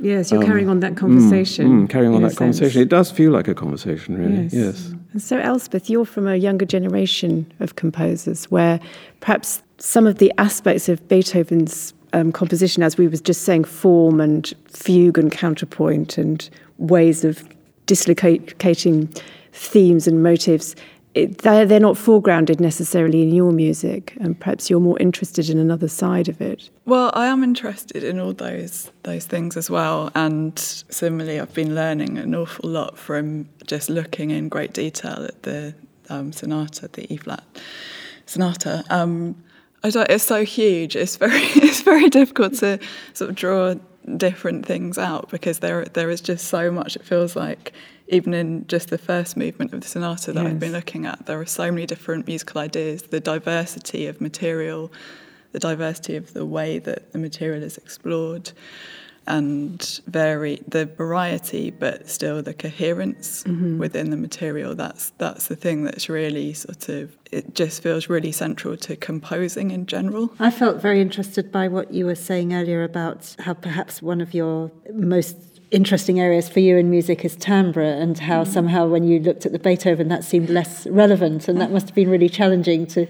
Yes, 0.00 0.30
you're 0.30 0.40
um, 0.40 0.46
carrying 0.46 0.68
on 0.68 0.80
that 0.80 0.96
conversation. 0.96 1.66
Mm, 1.66 1.86
mm, 1.86 1.90
carrying 1.90 2.14
on 2.14 2.22
that 2.22 2.36
conversation. 2.36 2.80
It 2.80 2.88
does 2.88 3.10
feel 3.10 3.32
like 3.32 3.48
a 3.48 3.54
conversation, 3.54 4.16
really. 4.16 4.44
Yes. 4.44 4.52
yes. 4.52 4.94
And 5.12 5.22
so, 5.22 5.38
Elspeth, 5.38 5.90
you're 5.90 6.04
from 6.04 6.26
a 6.26 6.36
younger 6.36 6.64
generation 6.64 7.50
of 7.60 7.76
composers 7.76 8.44
where 8.50 8.80
perhaps 9.20 9.62
some 9.78 10.06
of 10.06 10.18
the 10.18 10.32
aspects 10.38 10.88
of 10.88 11.06
Beethoven's 11.08 11.94
um, 12.12 12.32
composition, 12.32 12.82
as 12.82 12.96
we 12.96 13.08
were 13.08 13.16
just 13.16 13.42
saying, 13.42 13.64
form 13.64 14.20
and 14.20 14.52
fugue 14.68 15.18
and 15.18 15.30
counterpoint 15.30 16.18
and 16.18 16.48
ways 16.78 17.24
of 17.24 17.46
dislocating 17.86 19.08
themes 19.52 20.06
and 20.06 20.22
motives, 20.22 20.76
it, 21.14 21.38
they're, 21.38 21.66
they're 21.66 21.80
not 21.80 21.96
foregrounded 21.96 22.60
necessarily 22.60 23.22
in 23.22 23.34
your 23.34 23.50
music, 23.50 24.16
and 24.20 24.38
perhaps 24.38 24.70
you're 24.70 24.80
more 24.80 24.98
interested 25.00 25.50
in 25.50 25.58
another 25.58 25.88
side 25.88 26.28
of 26.28 26.40
it. 26.40 26.70
Well, 26.84 27.10
I 27.14 27.26
am 27.26 27.42
interested 27.42 28.04
in 28.04 28.20
all 28.20 28.32
those 28.32 28.92
those 29.02 29.26
things 29.26 29.56
as 29.56 29.68
well, 29.68 30.10
and 30.14 30.58
similarly, 30.58 31.40
I've 31.40 31.54
been 31.54 31.74
learning 31.74 32.18
an 32.18 32.34
awful 32.34 32.70
lot 32.70 32.96
from 32.96 33.48
just 33.66 33.90
looking 33.90 34.30
in 34.30 34.48
great 34.48 34.72
detail 34.72 35.24
at 35.24 35.42
the 35.42 35.74
um, 36.08 36.32
sonata, 36.32 36.88
the 36.92 37.12
E 37.12 37.16
flat 37.16 37.44
sonata. 38.26 38.84
Um, 38.90 39.42
it's 39.82 40.24
so 40.24 40.44
huge. 40.44 40.94
It's 40.94 41.16
very 41.16 41.40
it's 41.56 41.82
very 41.82 42.08
difficult 42.08 42.54
to 42.54 42.78
sort 43.14 43.30
of 43.30 43.36
draw 43.36 43.74
different 44.16 44.66
things 44.66 44.98
out 44.98 45.30
because 45.30 45.58
there 45.58 45.84
there 45.84 46.10
is 46.10 46.20
just 46.20 46.48
so 46.48 46.70
much. 46.70 46.96
It 46.96 47.04
feels 47.04 47.36
like 47.36 47.72
even 48.08 48.34
in 48.34 48.66
just 48.66 48.90
the 48.90 48.98
first 48.98 49.36
movement 49.36 49.72
of 49.72 49.80
the 49.80 49.86
sonata 49.86 50.32
that 50.32 50.42
yes. 50.42 50.50
I've 50.50 50.58
been 50.58 50.72
looking 50.72 51.06
at, 51.06 51.26
there 51.26 51.40
are 51.40 51.46
so 51.46 51.70
many 51.70 51.86
different 51.86 52.26
musical 52.26 52.60
ideas, 52.60 53.02
the 53.02 53.20
diversity 53.20 54.06
of 54.06 54.20
material, 54.20 54.90
the 55.52 55.60
diversity 55.60 56.16
of 56.16 56.32
the 56.32 56.44
way 56.44 56.78
that 56.80 57.12
the 57.12 57.18
material 57.18 57.62
is 57.62 57.78
explored. 57.78 58.50
And 59.30 60.00
vary 60.08 60.60
the 60.66 60.86
variety, 60.86 61.70
but 61.70 62.08
still 62.08 62.42
the 62.42 62.52
coherence 62.52 63.44
mm-hmm. 63.44 63.78
within 63.78 64.10
the 64.10 64.16
material. 64.16 64.74
That's 64.74 65.10
that's 65.18 65.46
the 65.46 65.56
thing 65.56 65.84
that's 65.84 66.08
really 66.08 66.52
sort 66.52 66.88
of 66.88 67.16
it 67.30 67.54
just 67.54 67.80
feels 67.80 68.08
really 68.08 68.32
central 68.32 68.76
to 68.78 68.96
composing 68.96 69.70
in 69.70 69.86
general. 69.86 70.32
I 70.40 70.50
felt 70.50 70.82
very 70.82 71.00
interested 71.00 71.52
by 71.52 71.68
what 71.68 71.94
you 71.94 72.06
were 72.06 72.16
saying 72.16 72.52
earlier 72.52 72.82
about 72.82 73.36
how 73.38 73.54
perhaps 73.54 74.02
one 74.02 74.20
of 74.20 74.34
your 74.34 74.72
most 74.92 75.36
interesting 75.70 76.18
areas 76.18 76.48
for 76.48 76.58
you 76.58 76.76
in 76.76 76.90
music 76.90 77.24
is 77.24 77.36
timbre 77.36 77.82
and 77.82 78.18
how 78.18 78.42
mm-hmm. 78.42 78.52
somehow 78.52 78.88
when 78.88 79.04
you 79.04 79.20
looked 79.20 79.46
at 79.46 79.52
the 79.52 79.60
Beethoven 79.60 80.08
that 80.08 80.24
seemed 80.24 80.50
less 80.50 80.88
relevant 80.88 81.46
and 81.46 81.60
that 81.60 81.70
must 81.70 81.86
have 81.86 81.94
been 81.94 82.10
really 82.10 82.28
challenging 82.28 82.84
to 82.88 83.06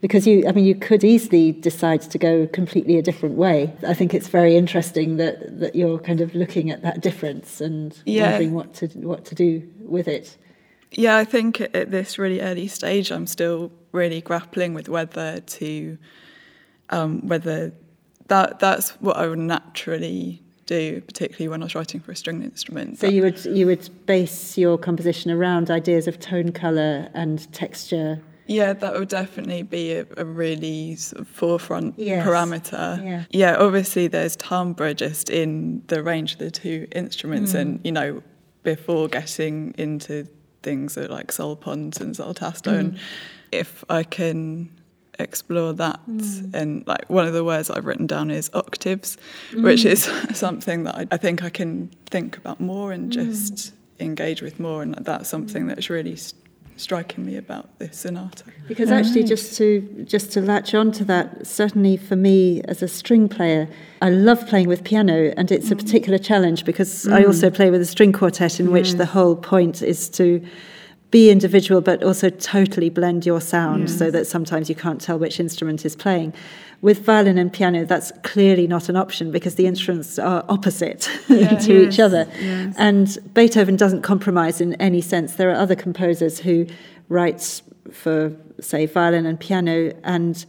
because 0.00 0.26
you 0.26 0.46
I 0.48 0.52
mean 0.52 0.64
you 0.64 0.74
could 0.74 1.04
easily 1.04 1.52
decide 1.52 2.02
to 2.02 2.18
go 2.18 2.46
completely 2.46 2.98
a 2.98 3.02
different 3.02 3.36
way. 3.36 3.72
I 3.86 3.94
think 3.94 4.14
it's 4.14 4.28
very 4.28 4.56
interesting 4.56 5.16
that 5.16 5.60
that 5.60 5.74
you're 5.74 5.98
kind 5.98 6.20
of 6.20 6.34
looking 6.34 6.70
at 6.70 6.82
that 6.82 7.00
difference 7.00 7.60
and 7.60 7.96
yeah. 8.06 8.30
wondering 8.30 8.54
what 8.54 8.74
to 8.74 8.86
what 8.98 9.24
to 9.26 9.34
do 9.34 9.68
with 9.80 10.08
it. 10.08 10.36
Yeah, 10.92 11.16
I 11.16 11.24
think 11.24 11.60
at 11.60 11.90
this 11.90 12.18
really 12.18 12.40
early 12.40 12.66
stage 12.66 13.10
I'm 13.10 13.26
still 13.26 13.70
really 13.92 14.20
grappling 14.20 14.74
with 14.74 14.88
whether 14.88 15.40
to 15.40 15.98
um, 16.90 17.26
whether 17.26 17.72
that 18.28 18.58
that's 18.58 18.90
what 19.00 19.16
I 19.16 19.26
would 19.28 19.38
naturally 19.38 20.42
do, 20.66 21.00
particularly 21.00 21.48
when 21.48 21.62
I 21.62 21.66
was 21.66 21.74
writing 21.74 22.00
for 22.00 22.12
a 22.12 22.16
stringed 22.16 22.44
instrument. 22.44 22.98
So 22.98 23.06
you 23.06 23.22
would 23.22 23.44
you 23.44 23.66
would 23.66 23.88
base 24.06 24.56
your 24.56 24.78
composition 24.78 25.30
around 25.30 25.70
ideas 25.70 26.08
of 26.08 26.18
tone, 26.18 26.52
colour, 26.52 27.10
and 27.12 27.52
texture 27.52 28.22
yeah, 28.50 28.72
that 28.72 28.94
would 28.94 29.08
definitely 29.08 29.62
be 29.62 29.92
a, 29.92 30.06
a 30.16 30.24
really 30.24 30.96
sort 30.96 31.20
of 31.20 31.28
forefront 31.28 31.94
yes. 31.96 32.26
parameter. 32.26 33.04
Yeah. 33.04 33.24
yeah, 33.30 33.56
obviously 33.56 34.08
there's 34.08 34.34
timbre 34.34 34.92
just 34.92 35.30
in 35.30 35.84
the 35.86 36.02
range 36.02 36.32
of 36.32 36.40
the 36.40 36.50
two 36.50 36.88
instruments, 36.90 37.52
mm. 37.52 37.60
and 37.60 37.80
you 37.84 37.92
know, 37.92 38.24
before 38.64 39.06
getting 39.06 39.72
into 39.78 40.26
things 40.64 40.96
like 40.96 41.30
sul 41.30 41.54
pont 41.54 42.00
and 42.00 42.16
sul 42.16 42.34
tasto, 42.34 42.72
mm. 42.72 42.78
and 42.80 42.98
if 43.52 43.84
I 43.88 44.02
can 44.02 44.68
explore 45.20 45.72
that 45.74 46.00
mm. 46.08 46.54
and 46.54 46.84
like 46.88 47.08
one 47.08 47.26
of 47.26 47.34
the 47.34 47.44
words 47.44 47.70
I've 47.70 47.84
written 47.84 48.08
down 48.08 48.32
is 48.32 48.50
octaves, 48.52 49.16
mm. 49.52 49.62
which 49.62 49.84
is 49.84 50.10
something 50.34 50.82
that 50.84 50.96
I, 50.96 51.06
I, 51.12 51.18
think 51.18 51.44
I 51.44 51.50
can 51.50 51.88
think 52.06 52.36
about 52.36 52.58
more 52.58 52.90
and 52.90 53.12
mm. 53.12 53.14
just 53.14 53.74
engage 54.00 54.42
with 54.42 54.58
more, 54.58 54.82
and 54.82 54.96
that's 54.96 55.28
something 55.28 55.68
that's 55.68 55.88
really 55.88 56.16
striking 56.76 57.24
me 57.24 57.36
about 57.36 57.78
this 57.78 57.98
sonata. 57.98 58.44
Because 58.68 58.90
actually, 58.90 59.24
just 59.24 59.56
to 59.58 60.04
just 60.04 60.32
to 60.32 60.40
latch 60.40 60.74
on 60.74 60.92
to 60.92 61.04
that, 61.04 61.46
certainly 61.46 61.96
for 61.96 62.16
me 62.16 62.62
as 62.62 62.82
a 62.82 62.88
string 62.88 63.28
player, 63.28 63.68
I 64.00 64.10
love 64.10 64.46
playing 64.46 64.68
with 64.68 64.84
piano, 64.84 65.32
and 65.36 65.50
it's 65.52 65.68
mm. 65.68 65.72
a 65.72 65.76
particular 65.76 66.18
challenge 66.18 66.64
because 66.64 67.04
mm. 67.04 67.12
I 67.12 67.24
also 67.24 67.50
play 67.50 67.70
with 67.70 67.80
a 67.80 67.86
string 67.86 68.12
quartet 68.12 68.60
in 68.60 68.66
yes. 68.66 68.72
which 68.72 68.92
the 68.92 69.06
whole 69.06 69.36
point 69.36 69.82
is 69.82 70.08
to 70.10 70.44
be 71.10 71.30
individual 71.30 71.80
but 71.80 72.02
also 72.02 72.30
totally 72.30 72.88
blend 72.88 73.26
your 73.26 73.40
sound 73.40 73.88
yes. 73.88 73.98
so 73.98 74.10
that 74.10 74.26
sometimes 74.26 74.68
you 74.68 74.74
can't 74.74 75.00
tell 75.00 75.18
which 75.18 75.40
instrument 75.40 75.84
is 75.84 75.96
playing. 75.96 76.32
With 76.82 77.04
violin 77.04 77.36
and 77.36 77.52
piano, 77.52 77.84
that's 77.84 78.10
clearly 78.22 78.66
not 78.66 78.88
an 78.88 78.96
option 78.96 79.30
because 79.30 79.56
the 79.56 79.66
instruments 79.66 80.18
are 80.18 80.44
opposite 80.48 81.10
yeah, 81.28 81.48
to 81.58 81.82
yes, 81.82 81.94
each 81.94 82.00
other. 82.00 82.26
Yes. 82.40 82.74
And 82.78 83.34
Beethoven 83.34 83.76
doesn't 83.76 84.02
compromise 84.02 84.60
in 84.60 84.74
any 84.74 85.00
sense. 85.00 85.34
There 85.34 85.50
are 85.50 85.56
other 85.56 85.76
composers 85.76 86.38
who 86.38 86.66
write 87.08 87.60
for, 87.92 88.34
say, 88.60 88.86
violin 88.86 89.26
and 89.26 89.38
piano 89.38 89.92
and 90.04 90.46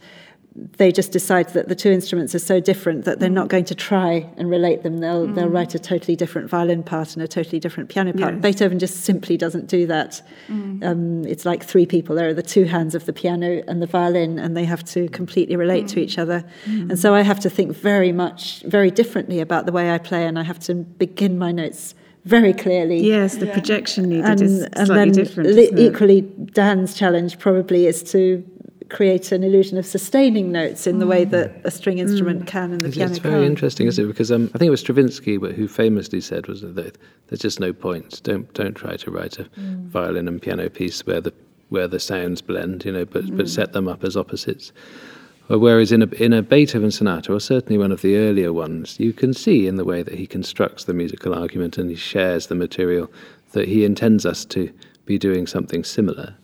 they 0.54 0.92
just 0.92 1.12
decide 1.12 1.48
that 1.50 1.68
the 1.68 1.74
two 1.74 1.90
instruments 1.90 2.34
are 2.34 2.38
so 2.38 2.60
different 2.60 3.04
that 3.04 3.20
they're 3.20 3.30
not 3.30 3.48
going 3.48 3.64
to 3.64 3.74
try 3.74 4.28
and 4.36 4.50
relate 4.50 4.82
them. 4.82 4.98
They'll 4.98 5.26
mm. 5.26 5.34
they'll 5.34 5.48
write 5.48 5.74
a 5.74 5.78
totally 5.78 6.14
different 6.14 6.50
violin 6.50 6.82
part 6.82 7.14
and 7.14 7.22
a 7.22 7.28
totally 7.28 7.58
different 7.58 7.88
piano 7.88 8.12
part. 8.12 8.34
Yes. 8.34 8.42
Beethoven 8.42 8.78
just 8.78 9.00
simply 9.00 9.36
doesn't 9.36 9.66
do 9.66 9.86
that. 9.86 10.20
Mm. 10.48 10.84
Um, 10.84 11.24
it's 11.24 11.46
like 11.46 11.64
three 11.64 11.86
people. 11.86 12.14
There 12.14 12.28
are 12.28 12.34
the 12.34 12.42
two 12.42 12.64
hands 12.64 12.94
of 12.94 13.06
the 13.06 13.12
piano 13.12 13.62
and 13.66 13.80
the 13.80 13.86
violin, 13.86 14.38
and 14.38 14.56
they 14.56 14.64
have 14.64 14.84
to 14.86 15.08
completely 15.08 15.56
relate 15.56 15.86
mm. 15.86 15.90
to 15.90 16.00
each 16.00 16.18
other. 16.18 16.44
Mm. 16.66 16.90
And 16.90 16.98
so 16.98 17.14
I 17.14 17.22
have 17.22 17.40
to 17.40 17.50
think 17.50 17.74
very 17.74 18.12
much, 18.12 18.62
very 18.62 18.90
differently 18.90 19.40
about 19.40 19.64
the 19.66 19.72
way 19.72 19.90
I 19.90 19.98
play, 19.98 20.26
and 20.26 20.38
I 20.38 20.42
have 20.42 20.58
to 20.60 20.74
begin 20.74 21.38
my 21.38 21.52
notes 21.52 21.94
very 22.24 22.52
clearly. 22.52 23.00
Yes, 23.00 23.36
the 23.36 23.46
yeah. 23.46 23.52
projection 23.52 24.08
needed 24.08 24.24
and, 24.24 24.42
is 24.42 24.60
slightly 24.60 24.80
and 24.80 24.90
then 24.90 25.12
different. 25.12 25.50
Li- 25.50 25.72
equally, 25.76 26.20
Dan's 26.20 26.94
challenge 26.94 27.38
probably 27.38 27.86
is 27.86 28.02
to 28.12 28.44
create 28.92 29.32
an 29.32 29.42
illusion 29.42 29.78
of 29.78 29.86
sustaining 29.86 30.52
notes 30.52 30.86
in 30.86 30.98
the 30.98 31.06
way 31.06 31.24
that 31.24 31.60
a 31.64 31.70
string 31.70 31.98
instrument 31.98 32.42
mm. 32.42 32.46
can 32.46 32.72
and 32.72 32.82
the 32.82 32.88
it's, 32.88 32.96
piano 32.96 33.10
It's 33.10 33.18
very 33.18 33.34
can't. 33.36 33.46
interesting, 33.46 33.86
isn't 33.86 34.04
it? 34.04 34.08
Because 34.08 34.30
um, 34.30 34.50
I 34.54 34.58
think 34.58 34.68
it 34.68 34.70
was 34.70 34.80
Stravinsky 34.80 35.36
who 35.36 35.66
famously 35.66 36.20
said 36.20 36.46
was 36.46 36.60
that 36.60 36.98
there's 37.28 37.40
just 37.40 37.58
no 37.58 37.72
point. 37.72 38.22
Don't 38.22 38.52
don't 38.54 38.74
try 38.74 38.96
to 38.96 39.10
write 39.10 39.38
a 39.38 39.44
mm. 39.44 39.86
violin 39.86 40.28
and 40.28 40.40
piano 40.40 40.68
piece 40.68 41.04
where 41.06 41.20
the 41.20 41.32
where 41.70 41.88
the 41.88 41.98
sounds 41.98 42.42
blend, 42.42 42.84
you 42.84 42.92
know, 42.92 43.04
but 43.04 43.24
mm. 43.24 43.36
but 43.36 43.48
set 43.48 43.72
them 43.72 43.88
up 43.88 44.04
as 44.04 44.16
opposites. 44.16 44.72
Whereas 45.48 45.92
in 45.92 46.02
a, 46.02 46.06
in 46.14 46.32
a 46.32 46.40
Beethoven 46.40 46.90
sonata, 46.90 47.32
or 47.32 47.40
certainly 47.40 47.76
one 47.76 47.92
of 47.92 48.00
the 48.00 48.16
earlier 48.16 48.52
ones, 48.52 48.98
you 48.98 49.12
can 49.12 49.34
see 49.34 49.66
in 49.66 49.76
the 49.76 49.84
way 49.84 50.02
that 50.02 50.14
he 50.14 50.26
constructs 50.26 50.84
the 50.84 50.94
musical 50.94 51.34
argument 51.34 51.76
and 51.76 51.90
he 51.90 51.96
shares 51.96 52.46
the 52.46 52.54
material 52.54 53.10
that 53.50 53.68
he 53.68 53.84
intends 53.84 54.24
us 54.24 54.44
to 54.46 54.72
be 55.04 55.18
doing 55.18 55.46
something 55.46 55.84
similar. 55.84 56.34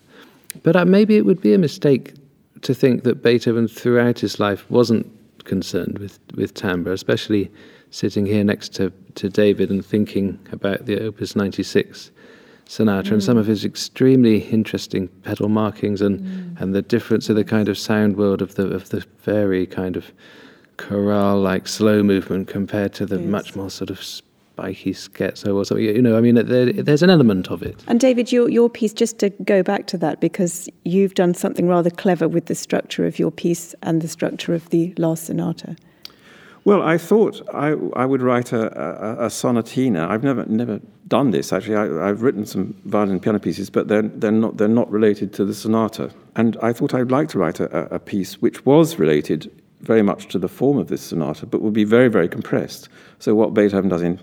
But 0.63 0.75
uh, 0.75 0.85
maybe 0.85 1.15
it 1.15 1.25
would 1.25 1.41
be 1.41 1.53
a 1.53 1.57
mistake 1.57 2.13
to 2.61 2.73
think 2.73 3.03
that 3.03 3.21
Beethoven 3.23 3.67
throughout 3.67 4.19
his 4.19 4.39
life 4.39 4.69
wasn't 4.69 5.07
concerned 5.45 5.97
with, 5.99 6.19
with 6.35 6.53
timbre, 6.53 6.91
especially 6.91 7.51
sitting 7.91 8.25
here 8.25 8.43
next 8.43 8.73
to, 8.75 8.91
to 9.15 9.29
David 9.29 9.69
and 9.69 9.85
thinking 9.85 10.39
about 10.51 10.85
the 10.85 10.99
Opus 10.99 11.35
96 11.35 12.11
sonata 12.65 13.09
mm. 13.09 13.13
and 13.13 13.23
some 13.23 13.37
of 13.37 13.47
his 13.47 13.65
extremely 13.65 14.39
interesting 14.49 15.07
pedal 15.07 15.49
markings 15.49 16.01
and, 16.01 16.19
mm. 16.19 16.61
and 16.61 16.75
the 16.75 16.83
difference 16.83 17.27
of 17.27 17.35
the 17.35 17.43
kind 17.43 17.67
of 17.67 17.77
sound 17.77 18.15
world 18.15 18.43
of 18.43 18.55
the 18.55 18.67
of 18.67 18.89
the 18.89 19.03
very 19.23 19.65
kind 19.65 19.97
of 19.97 20.11
chorale 20.77 21.41
like 21.41 21.67
slow 21.67 22.03
movement 22.03 22.47
compared 22.47 22.93
to 22.93 23.07
the 23.07 23.19
yes. 23.19 23.25
much 23.25 23.55
more 23.55 23.71
sort 23.71 23.89
of 23.89 24.03
spiky 24.59 24.93
scherzo 24.93 25.55
or 25.55 25.65
something. 25.65 25.85
You 25.85 26.01
know, 26.01 26.17
I 26.17 26.21
mean, 26.21 26.35
there, 26.35 26.71
there's 26.71 27.03
an 27.03 27.09
element 27.09 27.49
of 27.49 27.63
it. 27.63 27.83
And 27.87 27.99
David, 27.99 28.31
your 28.31 28.49
your 28.49 28.69
piece, 28.69 28.93
just 28.93 29.17
to 29.19 29.29
go 29.43 29.63
back 29.63 29.87
to 29.87 29.97
that, 29.97 30.19
because 30.19 30.69
you've 30.83 31.13
done 31.13 31.33
something 31.33 31.67
rather 31.67 31.89
clever 31.89 32.27
with 32.27 32.45
the 32.45 32.55
structure 32.55 33.05
of 33.05 33.19
your 33.19 33.31
piece 33.31 33.75
and 33.83 34.01
the 34.01 34.07
structure 34.07 34.53
of 34.53 34.69
the 34.69 34.93
last 34.97 35.25
sonata. 35.25 35.75
Well, 36.65 36.81
I 36.81 36.97
thought 36.97 37.41
I, 37.53 37.69
I 37.95 38.05
would 38.05 38.21
write 38.21 38.51
a, 38.51 38.63
a, 38.77 39.25
a, 39.25 39.27
sonatina. 39.29 40.07
I've 40.09 40.23
never 40.23 40.45
never 40.45 40.79
done 41.07 41.31
this 41.31 41.53
actually. 41.53 41.77
I, 41.77 42.07
have 42.07 42.21
written 42.21 42.45
some 42.45 42.75
violin 42.85 43.11
and 43.11 43.21
piano 43.21 43.39
pieces, 43.39 43.69
but 43.69 43.87
they're 43.87 44.03
they're 44.03 44.31
not 44.31 44.57
they're 44.57 44.67
not 44.67 44.91
related 44.91 45.33
to 45.33 45.45
the 45.45 45.53
sonata. 45.53 46.11
And 46.35 46.57
I 46.61 46.73
thought 46.73 46.93
I'd 46.93 47.11
like 47.11 47.29
to 47.29 47.39
write 47.39 47.59
a, 47.59 47.95
a 47.95 47.99
piece 47.99 48.41
which 48.41 48.65
was 48.65 48.99
related 48.99 49.51
very 49.81 50.01
much 50.01 50.27
to 50.27 50.37
the 50.37 50.49
form 50.49 50.77
of 50.77 50.89
this 50.89 51.01
sonata, 51.01 51.45
but 51.45 51.61
would 51.61 51.73
be 51.73 51.85
very 51.85 52.09
very 52.09 52.27
compressed. 52.27 52.89
So 53.19 53.33
what 53.35 53.53
Beethoven 53.53 53.89
does 53.89 54.01
in 54.01 54.19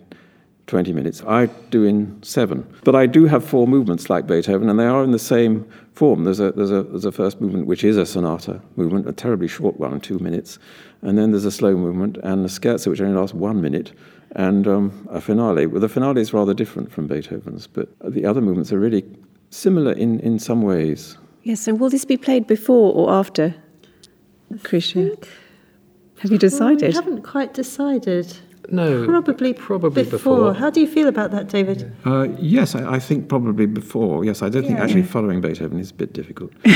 20 0.66 0.92
minutes. 0.92 1.22
I 1.26 1.46
do 1.70 1.84
in 1.84 2.20
seven. 2.22 2.66
But 2.82 2.96
I 2.96 3.06
do 3.06 3.26
have 3.26 3.44
four 3.44 3.68
movements 3.68 4.10
like 4.10 4.26
Beethoven, 4.26 4.68
and 4.68 4.78
they 4.78 4.86
are 4.86 5.04
in 5.04 5.12
the 5.12 5.18
same 5.18 5.68
form. 5.94 6.24
There's 6.24 6.40
a, 6.40 6.52
there's 6.52 6.72
a, 6.72 6.82
there's 6.82 7.04
a 7.04 7.12
first 7.12 7.40
movement, 7.40 7.66
which 7.66 7.84
is 7.84 7.96
a 7.96 8.04
sonata 8.04 8.60
movement, 8.74 9.08
a 9.08 9.12
terribly 9.12 9.48
short 9.48 9.78
one, 9.78 10.00
two 10.00 10.18
minutes. 10.18 10.58
And 11.02 11.16
then 11.16 11.30
there's 11.30 11.44
a 11.44 11.52
slow 11.52 11.76
movement 11.76 12.18
and 12.24 12.44
a 12.44 12.48
scherzo, 12.48 12.88
which 12.88 13.00
only 13.00 13.18
lasts 13.18 13.34
one 13.34 13.60
minute, 13.60 13.92
and 14.32 14.66
um, 14.66 15.08
a 15.10 15.20
finale. 15.20 15.66
Well, 15.66 15.80
the 15.80 15.88
finale 15.88 16.20
is 16.20 16.32
rather 16.32 16.52
different 16.52 16.90
from 16.90 17.06
Beethoven's, 17.06 17.66
but 17.68 17.88
the 18.00 18.24
other 18.26 18.40
movements 18.40 18.72
are 18.72 18.80
really 18.80 19.04
similar 19.50 19.92
in, 19.92 20.18
in 20.20 20.38
some 20.38 20.62
ways. 20.62 21.16
Yes, 21.44 21.68
and 21.68 21.78
will 21.78 21.90
this 21.90 22.04
be 22.04 22.16
played 22.16 22.48
before 22.48 22.92
or 22.92 23.12
after, 23.12 23.54
Krysia? 24.52 25.24
Have 26.18 26.32
you 26.32 26.38
decided? 26.38 26.80
Well, 26.82 26.90
we 26.90 26.94
haven't 26.94 27.22
quite 27.22 27.54
decided. 27.54 28.36
No, 28.70 29.06
probably 29.06 29.52
probably 29.52 30.04
before. 30.04 30.18
before. 30.18 30.54
How 30.54 30.70
do 30.70 30.80
you 30.80 30.86
feel 30.86 31.08
about 31.08 31.30
that, 31.30 31.48
David? 31.48 31.92
Uh, 32.04 32.28
yes, 32.38 32.74
I, 32.74 32.94
I, 32.94 32.98
think 32.98 33.28
probably 33.28 33.66
before. 33.66 34.24
Yes, 34.24 34.42
I 34.42 34.48
don't 34.48 34.62
yeah. 34.62 34.68
think 34.68 34.80
actually 34.80 35.02
following 35.02 35.40
Beethoven 35.40 35.78
is 35.78 35.90
a 35.90 35.94
bit 35.94 36.12
difficult. 36.12 36.52
we, 36.64 36.72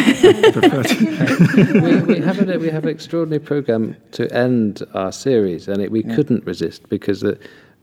we, 2.03 2.21
have 2.21 2.39
an, 2.39 2.61
we 2.61 2.71
have 2.71 2.85
an 2.85 2.89
extraordinary 2.89 3.41
program 3.41 3.97
to 4.13 4.33
end 4.33 4.83
our 4.95 5.13
series, 5.13 5.69
and 5.69 5.83
it, 5.83 5.91
we 5.91 6.05
yeah. 6.05 6.15
couldn't 6.15 6.45
resist 6.45 6.89
because 6.89 7.21
the, 7.21 7.39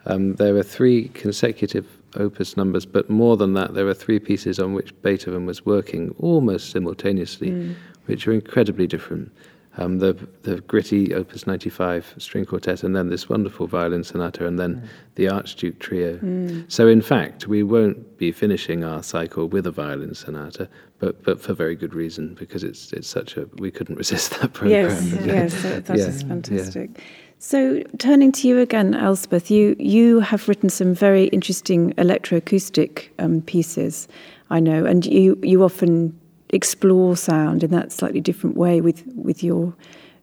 um, 0.05 0.35
there 0.35 0.53
were 0.53 0.63
three 0.63 1.09
consecutive 1.09 1.85
opus 2.15 2.55
numbers, 2.55 2.85
but 2.85 3.09
more 3.09 3.37
than 3.37 3.53
that, 3.53 3.73
there 3.73 3.85
were 3.85 3.93
three 3.93 4.19
pieces 4.19 4.59
on 4.59 4.73
which 4.73 4.99
Beethoven 5.01 5.45
was 5.45 5.65
working 5.65 6.15
almost 6.19 6.71
simultaneously, 6.71 7.49
mm. 7.49 7.75
which 8.05 8.27
are 8.27 8.33
incredibly 8.33 8.87
different. 8.87 9.31
Um, 9.77 10.00
the 10.00 10.13
the 10.41 10.62
gritty 10.62 11.13
Opus 11.13 11.46
95 11.46 12.15
string 12.17 12.46
quartet, 12.46 12.84
and 12.84 12.96
then 12.96 13.10
this 13.10 13.29
wonderful 13.29 13.67
violin 13.67 14.03
sonata, 14.03 14.48
and 14.48 14.57
then 14.57 14.75
mm. 14.75 14.88
the 15.15 15.29
Archduke 15.29 15.79
trio. 15.79 16.17
Mm. 16.17 16.72
So, 16.72 16.88
in 16.88 17.01
fact, 17.01 17.48
we 17.48 17.63
won't 17.63 18.17
be 18.17 18.31
finishing 18.31 18.84
our 18.84 19.03
cycle 19.03 19.48
with 19.48 19.67
a 19.67 19.72
violin 19.72 20.15
sonata, 20.15 20.67
but 21.00 21.24
but 21.24 21.39
for 21.39 21.53
very 21.53 21.75
good 21.75 21.93
reason 21.93 22.34
because 22.34 22.63
it's 22.63 22.91
it's 22.91 23.07
such 23.07 23.38
a 23.38 23.48
we 23.57 23.69
couldn't 23.69 23.96
resist 24.03 24.39
that 24.39 24.53
program. 24.53 24.86
Yes, 24.86 25.03
yes, 25.25 25.62
that, 25.63 25.86
that 25.86 25.98
yeah. 25.98 26.05
is 26.05 26.24
fantastic. 26.24 26.89
Yeah. 26.96 27.03
So, 27.39 27.84
turning 28.00 28.31
to 28.31 28.48
you 28.48 28.57
again, 28.57 28.96
Elspeth, 28.96 29.51
you 29.51 29.75
you 29.77 30.22
have 30.22 30.48
written 30.50 30.69
some 30.69 30.96
very 30.96 31.25
interesting 31.25 31.93
electroacoustic 31.93 33.10
um, 33.19 33.41
pieces, 33.41 34.07
I 34.50 34.60
know, 34.60 34.86
and 34.86 35.05
you 35.05 35.38
you 35.43 35.63
often 35.63 36.19
explore 36.50 37.18
sound 37.18 37.63
in 37.63 37.72
that 37.72 37.92
slightly 37.92 38.22
different 38.22 38.58
way 38.58 38.82
with 38.82 39.04
with 39.16 39.44
your 39.44 39.74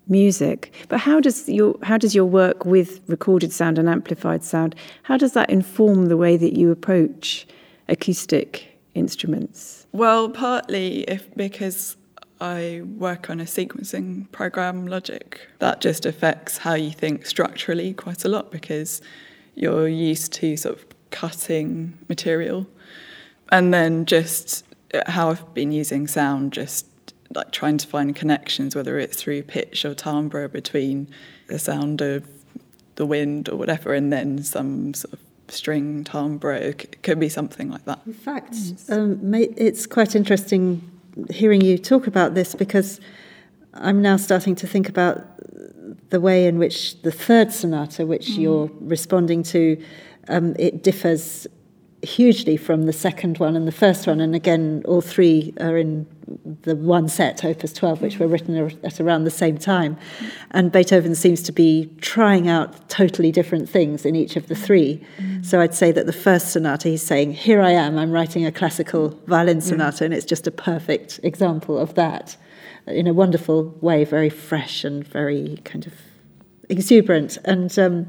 music. 0.08 0.72
But 0.88 1.00
how 1.00 1.20
does 1.20 1.48
your 1.48 1.76
how 1.82 1.98
does 1.98 2.14
your 2.14 2.26
work 2.26 2.64
with 2.64 3.00
recorded 3.06 3.52
sound 3.52 3.78
and 3.78 3.88
amplified 3.88 4.44
sound 4.44 4.74
how 5.04 5.16
does 5.16 5.32
that 5.32 5.50
inform 5.50 6.06
the 6.06 6.16
way 6.16 6.36
that 6.36 6.54
you 6.54 6.70
approach 6.70 7.46
acoustic 7.88 8.78
instruments? 8.94 9.86
Well, 9.92 10.28
partly 10.28 11.02
if 11.02 11.34
because 11.34 11.96
I 12.40 12.82
work 12.84 13.30
on 13.30 13.40
a 13.40 13.44
sequencing 13.44 14.30
program 14.32 14.86
logic 14.86 15.48
that 15.60 15.80
just 15.80 16.04
affects 16.04 16.58
how 16.58 16.74
you 16.74 16.90
think 16.90 17.26
structurally 17.26 17.94
quite 17.94 18.24
a 18.24 18.28
lot 18.28 18.50
because 18.50 19.00
you're 19.54 19.88
used 19.88 20.32
to 20.34 20.56
sort 20.56 20.76
of 20.76 20.86
cutting 21.10 21.96
material 22.08 22.66
and 23.50 23.72
then 23.72 24.04
just 24.04 24.64
how 25.06 25.30
I've 25.30 25.54
been 25.54 25.72
using 25.72 26.06
sound, 26.06 26.52
just 26.52 26.86
like 27.34 27.50
trying 27.50 27.78
to 27.78 27.86
find 27.86 28.14
connections, 28.14 28.76
whether 28.76 28.98
it's 28.98 29.16
through 29.16 29.42
pitch 29.42 29.84
or 29.84 29.94
timbre 29.94 30.48
between 30.48 31.08
the 31.48 31.58
sound 31.58 32.00
of 32.00 32.26
the 32.96 33.06
wind 33.06 33.48
or 33.48 33.56
whatever, 33.56 33.92
and 33.94 34.12
then 34.12 34.42
some 34.42 34.94
sort 34.94 35.14
of 35.14 35.18
string 35.48 36.04
timbre. 36.04 36.54
It 36.54 37.02
could 37.02 37.18
be 37.18 37.28
something 37.28 37.70
like 37.70 37.84
that. 37.84 38.00
In 38.06 38.14
fact, 38.14 38.56
um, 38.88 39.34
it's 39.34 39.86
quite 39.86 40.14
interesting 40.14 40.90
hearing 41.30 41.60
you 41.60 41.78
talk 41.78 42.06
about 42.06 42.34
this 42.34 42.54
because 42.54 43.00
I'm 43.74 44.02
now 44.02 44.16
starting 44.16 44.54
to 44.56 44.66
think 44.66 44.88
about 44.88 45.24
the 46.10 46.20
way 46.20 46.46
in 46.46 46.58
which 46.58 47.00
the 47.02 47.12
third 47.12 47.52
sonata, 47.52 48.06
which 48.06 48.28
mm. 48.28 48.38
you're 48.38 48.70
responding 48.80 49.42
to, 49.44 49.82
um, 50.28 50.54
it 50.58 50.82
differs 50.82 51.46
hugely 52.04 52.56
from 52.56 52.84
the 52.84 52.92
second 52.92 53.38
one 53.38 53.56
and 53.56 53.66
the 53.66 53.72
first 53.72 54.06
one. 54.06 54.20
And 54.20 54.34
again, 54.34 54.82
all 54.86 55.00
three 55.00 55.54
are 55.60 55.76
in 55.76 56.06
the 56.62 56.76
one 56.76 57.08
set, 57.08 57.44
Opus 57.44 57.72
12, 57.72 58.00
which 58.00 58.18
were 58.18 58.26
written 58.26 58.56
at 58.82 59.00
around 59.00 59.24
the 59.24 59.30
same 59.30 59.58
time. 59.58 59.96
And 60.52 60.72
Beethoven 60.72 61.14
seems 61.14 61.42
to 61.42 61.52
be 61.52 61.90
trying 62.00 62.48
out 62.48 62.88
totally 62.88 63.30
different 63.30 63.68
things 63.68 64.04
in 64.06 64.16
each 64.16 64.36
of 64.36 64.48
the 64.48 64.54
three. 64.54 65.04
Mm. 65.18 65.44
So 65.44 65.60
I'd 65.60 65.74
say 65.74 65.92
that 65.92 66.06
the 66.06 66.12
first 66.12 66.52
sonata, 66.52 66.88
he's 66.88 67.02
saying, 67.02 67.32
Here 67.32 67.60
I 67.60 67.72
am, 67.72 67.98
I'm 67.98 68.12
writing 68.12 68.46
a 68.46 68.52
classical 68.52 69.10
violin 69.26 69.60
sonata, 69.60 70.04
mm. 70.04 70.06
and 70.06 70.14
it's 70.14 70.26
just 70.26 70.46
a 70.46 70.50
perfect 70.50 71.20
example 71.22 71.78
of 71.78 71.94
that 71.94 72.36
in 72.86 73.06
a 73.06 73.14
wonderful 73.14 73.76
way, 73.80 74.04
very 74.04 74.30
fresh 74.30 74.84
and 74.84 75.06
very 75.06 75.60
kind 75.64 75.86
of 75.86 75.94
exuberant, 76.68 77.38
and 77.44 77.78
um, 77.78 78.06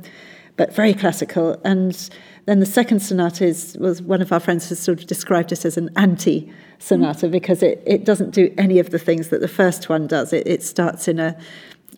but 0.58 0.74
very 0.74 0.94
classical. 0.94 1.60
And 1.64 2.10
then 2.46 2.60
the 2.60 2.66
second 2.66 3.02
sonata 3.02 3.46
is, 3.46 3.78
was 3.80 4.02
one 4.02 4.22
of 4.22 4.32
our 4.32 4.40
friends 4.40 4.70
has 4.70 4.80
sort 4.80 5.00
of 5.00 5.08
described 5.08 5.52
it 5.52 5.66
as 5.66 5.78
an 5.78 5.90
anti 5.96 6.52
sonata 6.80 7.28
because 7.28 7.64
it, 7.64 7.82
it 7.86 8.06
doesn't 8.06 8.32
do 8.32 8.54
any 8.58 8.80
of 8.80 8.92
the 8.92 9.00
things 9.00 9.30
that 9.30 9.42
the 9.42 9.48
first 9.48 9.90
one 9.90 10.08
does. 10.08 10.34
It, 10.34 10.48
it 10.48 10.64
starts 10.64 11.08
in 11.08 11.20
a 11.20 11.38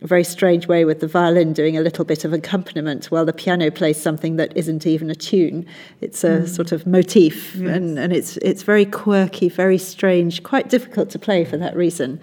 very 0.02 0.24
strange 0.24 0.68
way 0.68 0.86
with 0.86 1.00
the 1.00 1.08
violin 1.08 1.54
doing 1.54 1.76
a 1.78 1.82
little 1.82 2.06
bit 2.06 2.24
of 2.24 2.34
accompaniment 2.34 3.06
while 3.06 3.26
the 3.26 3.34
piano 3.34 3.72
plays 3.72 4.00
something 4.00 4.36
that 4.36 4.56
isn't 4.56 4.86
even 4.86 5.10
a 5.10 5.16
tune. 5.16 5.66
It's 6.02 6.24
a 6.24 6.42
mm. 6.42 6.48
sort 6.48 6.72
of 6.72 6.86
motif 6.86 7.56
yes. 7.56 7.76
and, 7.76 7.98
and 7.98 8.14
it's, 8.14 8.38
it's 8.38 8.64
very 8.64 8.86
quirky, 8.86 9.50
very 9.50 9.78
strange, 9.78 10.44
quite 10.44 10.70
difficult 10.70 11.10
to 11.12 11.20
play 11.20 11.46
for 11.46 11.58
that 11.58 11.76
reason. 11.76 12.20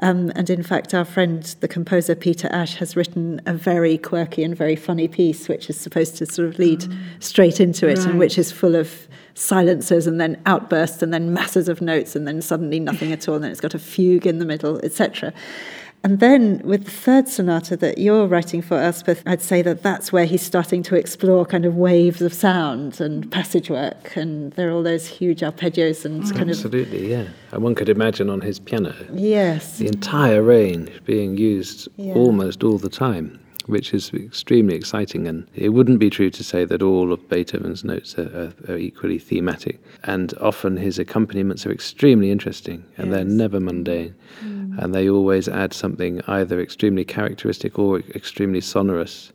Um, 0.00 0.30
and 0.34 0.48
in 0.48 0.62
fact, 0.62 0.94
our 0.94 1.04
friend, 1.04 1.42
the 1.60 1.68
composer 1.68 2.14
Peter 2.14 2.48
Ash, 2.52 2.76
has 2.76 2.94
written 2.94 3.40
a 3.46 3.54
very 3.54 3.98
quirky 3.98 4.44
and 4.44 4.56
very 4.56 4.76
funny 4.76 5.08
piece, 5.08 5.48
which 5.48 5.68
is 5.68 5.78
supposed 5.78 6.16
to 6.16 6.26
sort 6.26 6.48
of 6.48 6.58
lead 6.58 6.80
mm. 6.80 6.96
straight 7.18 7.60
into 7.60 7.88
it, 7.88 7.98
right. 7.98 8.06
and 8.06 8.18
which 8.18 8.38
is 8.38 8.52
full 8.52 8.76
of 8.76 9.08
silences 9.34 10.06
and 10.06 10.20
then 10.20 10.40
outbursts 10.46 11.02
and 11.02 11.14
then 11.14 11.32
masses 11.32 11.68
of 11.68 11.80
notes 11.80 12.16
and 12.16 12.26
then 12.26 12.40
suddenly 12.42 12.80
nothing 12.80 13.12
at 13.12 13.28
all, 13.28 13.34
and 13.34 13.44
then 13.44 13.50
it's 13.50 13.60
got 13.60 13.74
a 13.74 13.78
fugue 13.78 14.26
in 14.26 14.38
the 14.38 14.44
middle, 14.44 14.78
etc. 14.84 15.32
And 16.04 16.20
then 16.20 16.60
with 16.64 16.84
the 16.84 16.90
third 16.90 17.28
sonata 17.28 17.76
that 17.78 17.98
you're 17.98 18.26
writing 18.26 18.62
for 18.62 18.78
Elspeth, 18.78 19.22
I'd 19.26 19.42
say 19.42 19.62
that 19.62 19.82
that's 19.82 20.12
where 20.12 20.26
he's 20.26 20.42
starting 20.42 20.82
to 20.84 20.96
explore 20.96 21.44
kind 21.44 21.64
of 21.64 21.74
waves 21.74 22.22
of 22.22 22.32
sound 22.32 23.00
and 23.00 23.30
passage 23.30 23.68
work, 23.68 24.16
and 24.16 24.52
there 24.52 24.68
are 24.68 24.72
all 24.72 24.82
those 24.82 25.06
huge 25.06 25.40
arpeggios 25.40 26.04
and 26.04 26.22
kind 26.32 26.50
absolutely, 26.50 26.52
of 26.52 26.86
absolutely, 26.86 27.10
yeah. 27.10 27.28
And 27.52 27.62
one 27.62 27.74
could 27.74 27.88
imagine 27.88 28.30
on 28.30 28.40
his 28.40 28.60
piano, 28.60 28.94
yes, 29.12 29.78
the 29.78 29.88
entire 29.88 30.42
range 30.42 31.04
being 31.04 31.36
used 31.36 31.88
yeah. 31.96 32.14
almost 32.14 32.62
all 32.62 32.78
the 32.78 32.88
time 32.88 33.40
which 33.68 33.94
is 33.94 34.10
extremely 34.14 34.74
exciting. 34.74 35.28
And 35.28 35.46
it 35.54 35.70
wouldn't 35.70 35.98
be 35.98 36.10
true 36.10 36.30
to 36.30 36.42
say 36.42 36.64
that 36.64 36.82
all 36.82 37.12
of 37.12 37.28
Beethoven's 37.28 37.84
notes 37.84 38.18
are, 38.18 38.52
are, 38.68 38.72
are 38.72 38.78
equally 38.78 39.18
thematic. 39.18 39.78
And 40.04 40.34
often 40.40 40.76
his 40.76 40.98
accompaniments 40.98 41.66
are 41.66 41.70
extremely 41.70 42.30
interesting 42.30 42.84
and 42.96 43.08
yes. 43.08 43.16
they're 43.16 43.24
never 43.24 43.60
mundane. 43.60 44.14
Mm. 44.42 44.78
And 44.78 44.94
they 44.94 45.08
always 45.08 45.48
add 45.48 45.74
something 45.74 46.22
either 46.26 46.60
extremely 46.60 47.04
characteristic 47.04 47.78
or 47.78 48.00
extremely 48.14 48.60
sonorous 48.60 49.32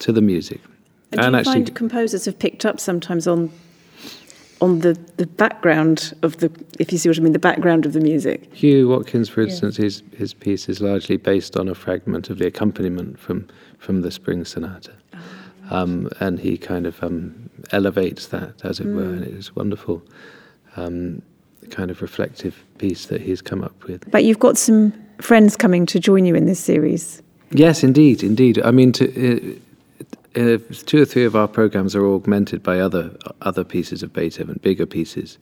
to 0.00 0.12
the 0.12 0.22
music. 0.22 0.60
And, 1.12 1.20
and 1.20 1.36
actually, 1.36 1.52
find 1.54 1.74
composers 1.74 2.24
have 2.24 2.38
picked 2.38 2.64
up 2.64 2.80
sometimes 2.80 3.26
on 3.26 3.50
on 4.60 4.80
the, 4.80 4.98
the 5.16 5.26
background 5.26 6.14
of 6.22 6.38
the, 6.38 6.50
if 6.78 6.92
you 6.92 6.98
see 6.98 7.08
what 7.08 7.18
I 7.18 7.22
mean, 7.22 7.32
the 7.32 7.38
background 7.38 7.86
of 7.86 7.92
the 7.92 8.00
music. 8.00 8.52
Hugh 8.52 8.88
Watkins, 8.88 9.28
for 9.28 9.42
instance, 9.42 9.76
his, 9.76 10.02
his 10.16 10.34
piece 10.34 10.68
is 10.68 10.80
largely 10.80 11.16
based 11.16 11.56
on 11.56 11.68
a 11.68 11.74
fragment 11.74 12.30
of 12.30 12.38
the 12.38 12.46
accompaniment 12.46 13.18
from, 13.18 13.48
from 13.78 14.02
the 14.02 14.10
Spring 14.10 14.44
Sonata. 14.44 14.92
Oh. 15.12 15.18
Um, 15.70 16.08
and 16.20 16.38
he 16.38 16.56
kind 16.56 16.86
of 16.86 17.02
um, 17.02 17.50
elevates 17.72 18.28
that, 18.28 18.64
as 18.64 18.80
it 18.80 18.86
mm. 18.86 18.94
were, 18.94 19.04
and 19.04 19.24
it 19.24 19.34
is 19.34 19.54
wonderful. 19.56 20.02
Um, 20.76 21.22
kind 21.70 21.90
of 21.90 22.02
reflective 22.02 22.62
piece 22.78 23.06
that 23.06 23.20
he's 23.20 23.40
come 23.40 23.62
up 23.62 23.84
with. 23.84 24.10
But 24.10 24.24
you've 24.24 24.38
got 24.38 24.58
some 24.58 24.92
friends 25.20 25.56
coming 25.56 25.86
to 25.86 25.98
join 25.98 26.24
you 26.24 26.34
in 26.34 26.46
this 26.46 26.60
series. 26.60 27.22
Yes, 27.50 27.82
indeed, 27.82 28.22
indeed. 28.22 28.60
I 28.62 28.70
mean, 28.70 28.92
to, 28.92 29.04
uh, 29.06 29.58
uh, 30.36 30.58
two 30.86 31.02
or 31.02 31.04
three 31.04 31.24
of 31.24 31.36
our 31.36 31.48
programs 31.48 31.94
are 31.94 32.06
augmented 32.06 32.62
by 32.62 32.80
other 32.80 33.16
other 33.42 33.64
pieces 33.64 34.02
of 34.02 34.12
Beethoven, 34.12 34.58
bigger 34.62 34.86
pieces. 34.86 35.38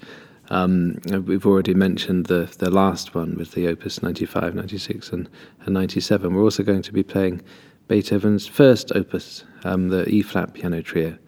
Um, 0.50 0.98
we've 1.24 1.46
already 1.46 1.74
mentioned 1.74 2.26
the 2.26 2.52
the 2.58 2.70
last 2.70 3.14
one 3.14 3.36
with 3.36 3.52
the 3.52 3.68
Opus 3.68 4.02
95, 4.02 4.54
96, 4.54 5.10
and, 5.10 5.28
and 5.64 5.74
97. 5.74 6.34
We're 6.34 6.42
also 6.42 6.62
going 6.62 6.82
to 6.82 6.92
be 6.92 7.02
playing 7.02 7.42
Beethoven's 7.88 8.46
first 8.46 8.92
opus, 8.94 9.44
um, 9.64 9.88
the 9.88 10.08
E 10.08 10.22
flat 10.22 10.54
piano 10.54 10.82
trio. 10.82 11.18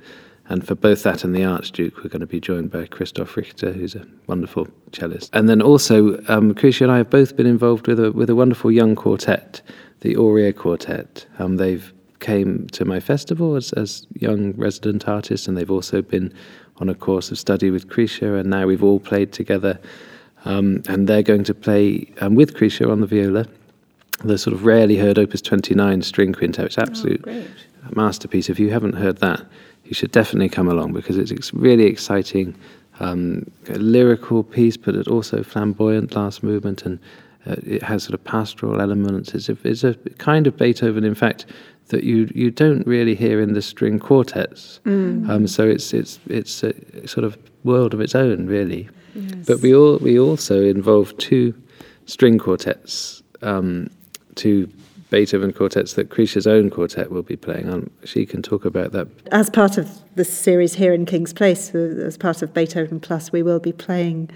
And 0.46 0.66
for 0.66 0.74
both 0.74 1.02
that 1.04 1.24
and 1.24 1.34
the 1.34 1.44
Archduke, 1.44 1.96
we're 1.98 2.10
going 2.10 2.20
to 2.20 2.26
be 2.26 2.40
joined 2.40 2.70
by 2.70 2.84
Christoph 2.84 3.34
Richter, 3.36 3.72
who's 3.72 3.94
a 3.94 4.06
wonderful 4.26 4.68
cellist. 4.92 5.30
And 5.32 5.48
then 5.48 5.62
also, 5.62 6.18
um, 6.28 6.54
and 6.54 6.90
I 6.90 6.98
have 6.98 7.08
both 7.08 7.34
been 7.34 7.46
involved 7.46 7.86
with 7.86 7.98
a 7.98 8.12
with 8.12 8.28
a 8.28 8.34
wonderful 8.34 8.70
young 8.70 8.94
quartet, 8.94 9.62
the 10.00 10.16
Aurea 10.16 10.52
Quartet. 10.52 11.26
Um, 11.38 11.56
they've 11.56 11.94
came 12.20 12.66
to 12.68 12.84
my 12.84 13.00
festival 13.00 13.56
as, 13.56 13.72
as 13.72 14.06
young 14.14 14.52
resident 14.52 15.08
artists, 15.08 15.46
and 15.46 15.56
they've 15.56 15.70
also 15.70 16.02
been 16.02 16.32
on 16.78 16.88
a 16.88 16.94
course 16.94 17.30
of 17.30 17.38
study 17.38 17.70
with 17.70 17.88
Krysia, 17.88 18.38
and 18.40 18.50
now 18.50 18.66
we've 18.66 18.82
all 18.82 19.00
played 19.00 19.32
together. 19.32 19.78
Um, 20.44 20.82
and 20.88 21.08
they're 21.08 21.22
going 21.22 21.44
to 21.44 21.54
play 21.54 22.12
um, 22.20 22.34
with 22.34 22.54
Krysia 22.54 22.90
on 22.90 23.00
the 23.00 23.06
viola, 23.06 23.46
the 24.22 24.36
sort 24.36 24.54
of 24.54 24.64
rarely 24.64 24.98
heard 24.98 25.18
Opus 25.18 25.40
29 25.40 26.02
string 26.02 26.32
quintet. 26.32 26.66
It's 26.66 26.78
absolute 26.78 27.24
oh, 27.26 27.44
masterpiece. 27.94 28.50
If 28.50 28.58
you 28.58 28.70
haven't 28.70 28.94
heard 28.94 29.18
that, 29.18 29.44
you 29.84 29.94
should 29.94 30.12
definitely 30.12 30.48
come 30.48 30.68
along 30.68 30.92
because 30.92 31.16
it's 31.16 31.52
really 31.54 31.84
exciting, 31.84 32.54
um, 33.00 33.50
lyrical 33.68 34.42
piece, 34.42 34.76
but 34.76 34.94
it's 34.94 35.08
also 35.08 35.42
flamboyant 35.42 36.14
last 36.14 36.42
movement 36.42 36.84
and 36.84 36.98
uh, 37.46 37.56
it 37.62 37.82
has 37.82 38.04
sort 38.04 38.14
of 38.14 38.24
pastoral 38.24 38.80
elements. 38.80 39.34
It's 39.34 39.48
a, 39.48 39.56
it's 39.64 39.84
a 39.84 39.94
kind 40.18 40.46
of 40.46 40.56
Beethoven, 40.56 41.04
in 41.04 41.14
fact, 41.14 41.46
that 41.88 42.04
you 42.04 42.30
you 42.34 42.50
don't 42.50 42.86
really 42.86 43.14
hear 43.14 43.40
in 43.40 43.54
the 43.54 43.62
string 43.62 43.98
quartets. 43.98 44.80
Mm. 44.84 45.28
Um, 45.28 45.46
so 45.46 45.66
it's 45.66 45.92
it's 45.92 46.18
it's 46.28 46.62
a 46.62 47.06
sort 47.06 47.24
of 47.24 47.36
world 47.62 47.94
of 47.94 48.00
its 48.00 48.14
own, 48.14 48.46
really. 48.46 48.88
Yes. 49.14 49.46
But 49.46 49.60
we 49.60 49.74
all 49.74 49.98
we 49.98 50.18
also 50.18 50.62
involve 50.62 51.16
two 51.18 51.54
string 52.06 52.38
quartets, 52.38 53.22
um, 53.42 53.88
two 54.34 54.68
Beethoven 55.10 55.52
quartets 55.52 55.94
that 55.94 56.08
Krysia's 56.08 56.46
own 56.46 56.70
quartet 56.70 57.10
will 57.10 57.22
be 57.22 57.36
playing. 57.36 57.68
Um, 57.68 57.90
she 58.04 58.26
can 58.26 58.42
talk 58.42 58.64
about 58.64 58.92
that. 58.92 59.06
As 59.30 59.48
part 59.48 59.78
of 59.78 59.88
the 60.16 60.24
series 60.24 60.74
here 60.74 60.92
in 60.92 61.06
King's 61.06 61.32
Place, 61.32 61.74
uh, 61.74 62.02
as 62.04 62.16
part 62.16 62.42
of 62.42 62.52
Beethoven 62.52 62.98
Plus, 62.98 63.30
we 63.30 63.42
will 63.42 63.60
be 63.60 63.72
playing 63.72 64.30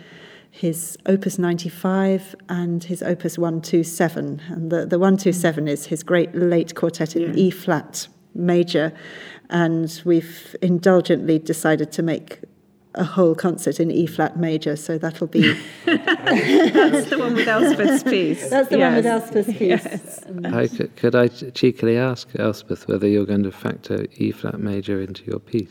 his 0.50 0.96
Opus 1.06 1.38
95 1.38 2.34
and 2.48 2.82
his 2.84 3.02
Opus 3.02 3.38
127. 3.38 4.42
And 4.48 4.70
the, 4.70 4.86
the 4.86 4.98
127 4.98 5.68
is 5.68 5.86
his 5.86 6.02
great 6.02 6.34
late 6.34 6.74
quartet 6.74 7.14
in 7.16 7.34
yeah. 7.34 7.40
E 7.40 7.50
flat 7.50 8.08
major. 8.34 8.92
And 9.50 10.02
we've 10.04 10.56
indulgently 10.60 11.38
decided 11.38 11.92
to 11.92 12.02
make 12.02 12.40
a 12.94 13.04
whole 13.04 13.34
concert 13.34 13.78
in 13.78 13.90
E 13.90 14.06
flat 14.06 14.36
major, 14.36 14.76
so 14.76 14.98
that'll 14.98 15.26
be. 15.26 15.52
That's 15.84 17.10
the 17.10 17.16
one 17.18 17.34
with 17.34 17.46
Elspeth's 17.46 18.02
piece. 18.02 18.50
That's 18.50 18.68
the 18.68 18.78
yes. 18.78 18.86
one 18.86 18.96
with 18.96 19.06
Elspeth's 19.06 19.58
piece. 19.58 19.84
Yes. 19.84 20.24
I, 20.44 20.66
could, 20.66 20.96
could 20.96 21.14
I 21.14 21.28
cheekily 21.28 21.96
ask 21.96 22.28
Elspeth 22.38 22.88
whether 22.88 23.06
you're 23.06 23.26
going 23.26 23.44
to 23.44 23.52
factor 23.52 24.06
E 24.16 24.32
flat 24.32 24.58
major 24.58 25.00
into 25.00 25.24
your 25.24 25.38
piece? 25.38 25.70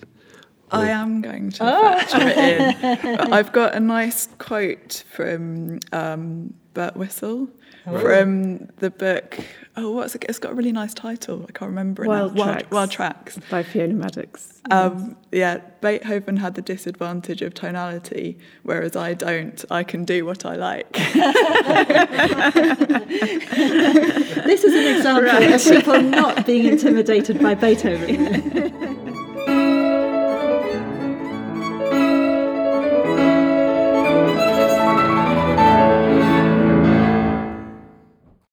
I 0.72 0.90
am 0.90 1.22
going 1.22 1.52
to 1.52 1.64
oh. 1.64 1.82
factor 1.82 2.18
it 2.22 3.06
in. 3.06 3.20
I've 3.34 3.52
got 3.52 3.76
a 3.76 3.80
nice 3.80 4.28
quote 4.38 5.04
from 5.10 5.80
um, 5.92 6.54
Birtwistle 6.74 7.48
oh. 7.88 8.00
from 8.00 8.68
the 8.78 8.90
book. 8.90 9.40
Oh, 9.76 9.92
what's 9.92 10.16
it? 10.16 10.26
It's 10.28 10.40
got 10.40 10.52
a 10.54 10.56
really 10.56 10.72
nice 10.72 10.94
title. 10.94 11.46
I 11.48 11.52
can't 11.52 11.70
remember 11.70 12.04
it. 12.04 12.08
Wild, 12.08 12.36
Tracks, 12.36 12.48
Wild, 12.48 12.72
Wild 12.72 12.92
Tracks 12.92 13.40
by 13.50 13.64
Fiona 13.64 13.94
Maddocks. 13.94 14.60
Um, 14.72 15.16
yeah, 15.32 15.60
Beethoven 15.82 16.38
had 16.38 16.56
the 16.56 16.62
disadvantage 16.62 17.42
of 17.42 17.54
tonality, 17.54 18.38
whereas 18.64 18.96
I 18.96 19.14
don't. 19.14 19.64
I 19.70 19.84
can 19.84 20.04
do 20.04 20.26
what 20.26 20.46
I 20.46 20.56
like. 20.56 20.92
this 24.46 24.64
is 24.64 24.74
an 24.74 24.96
example 24.96 25.24
right. 25.26 25.54
of 25.54 25.64
people 25.64 26.02
not 26.02 26.46
being 26.46 26.66
intimidated 26.66 27.40
by 27.40 27.54
Beethoven. 27.56 28.96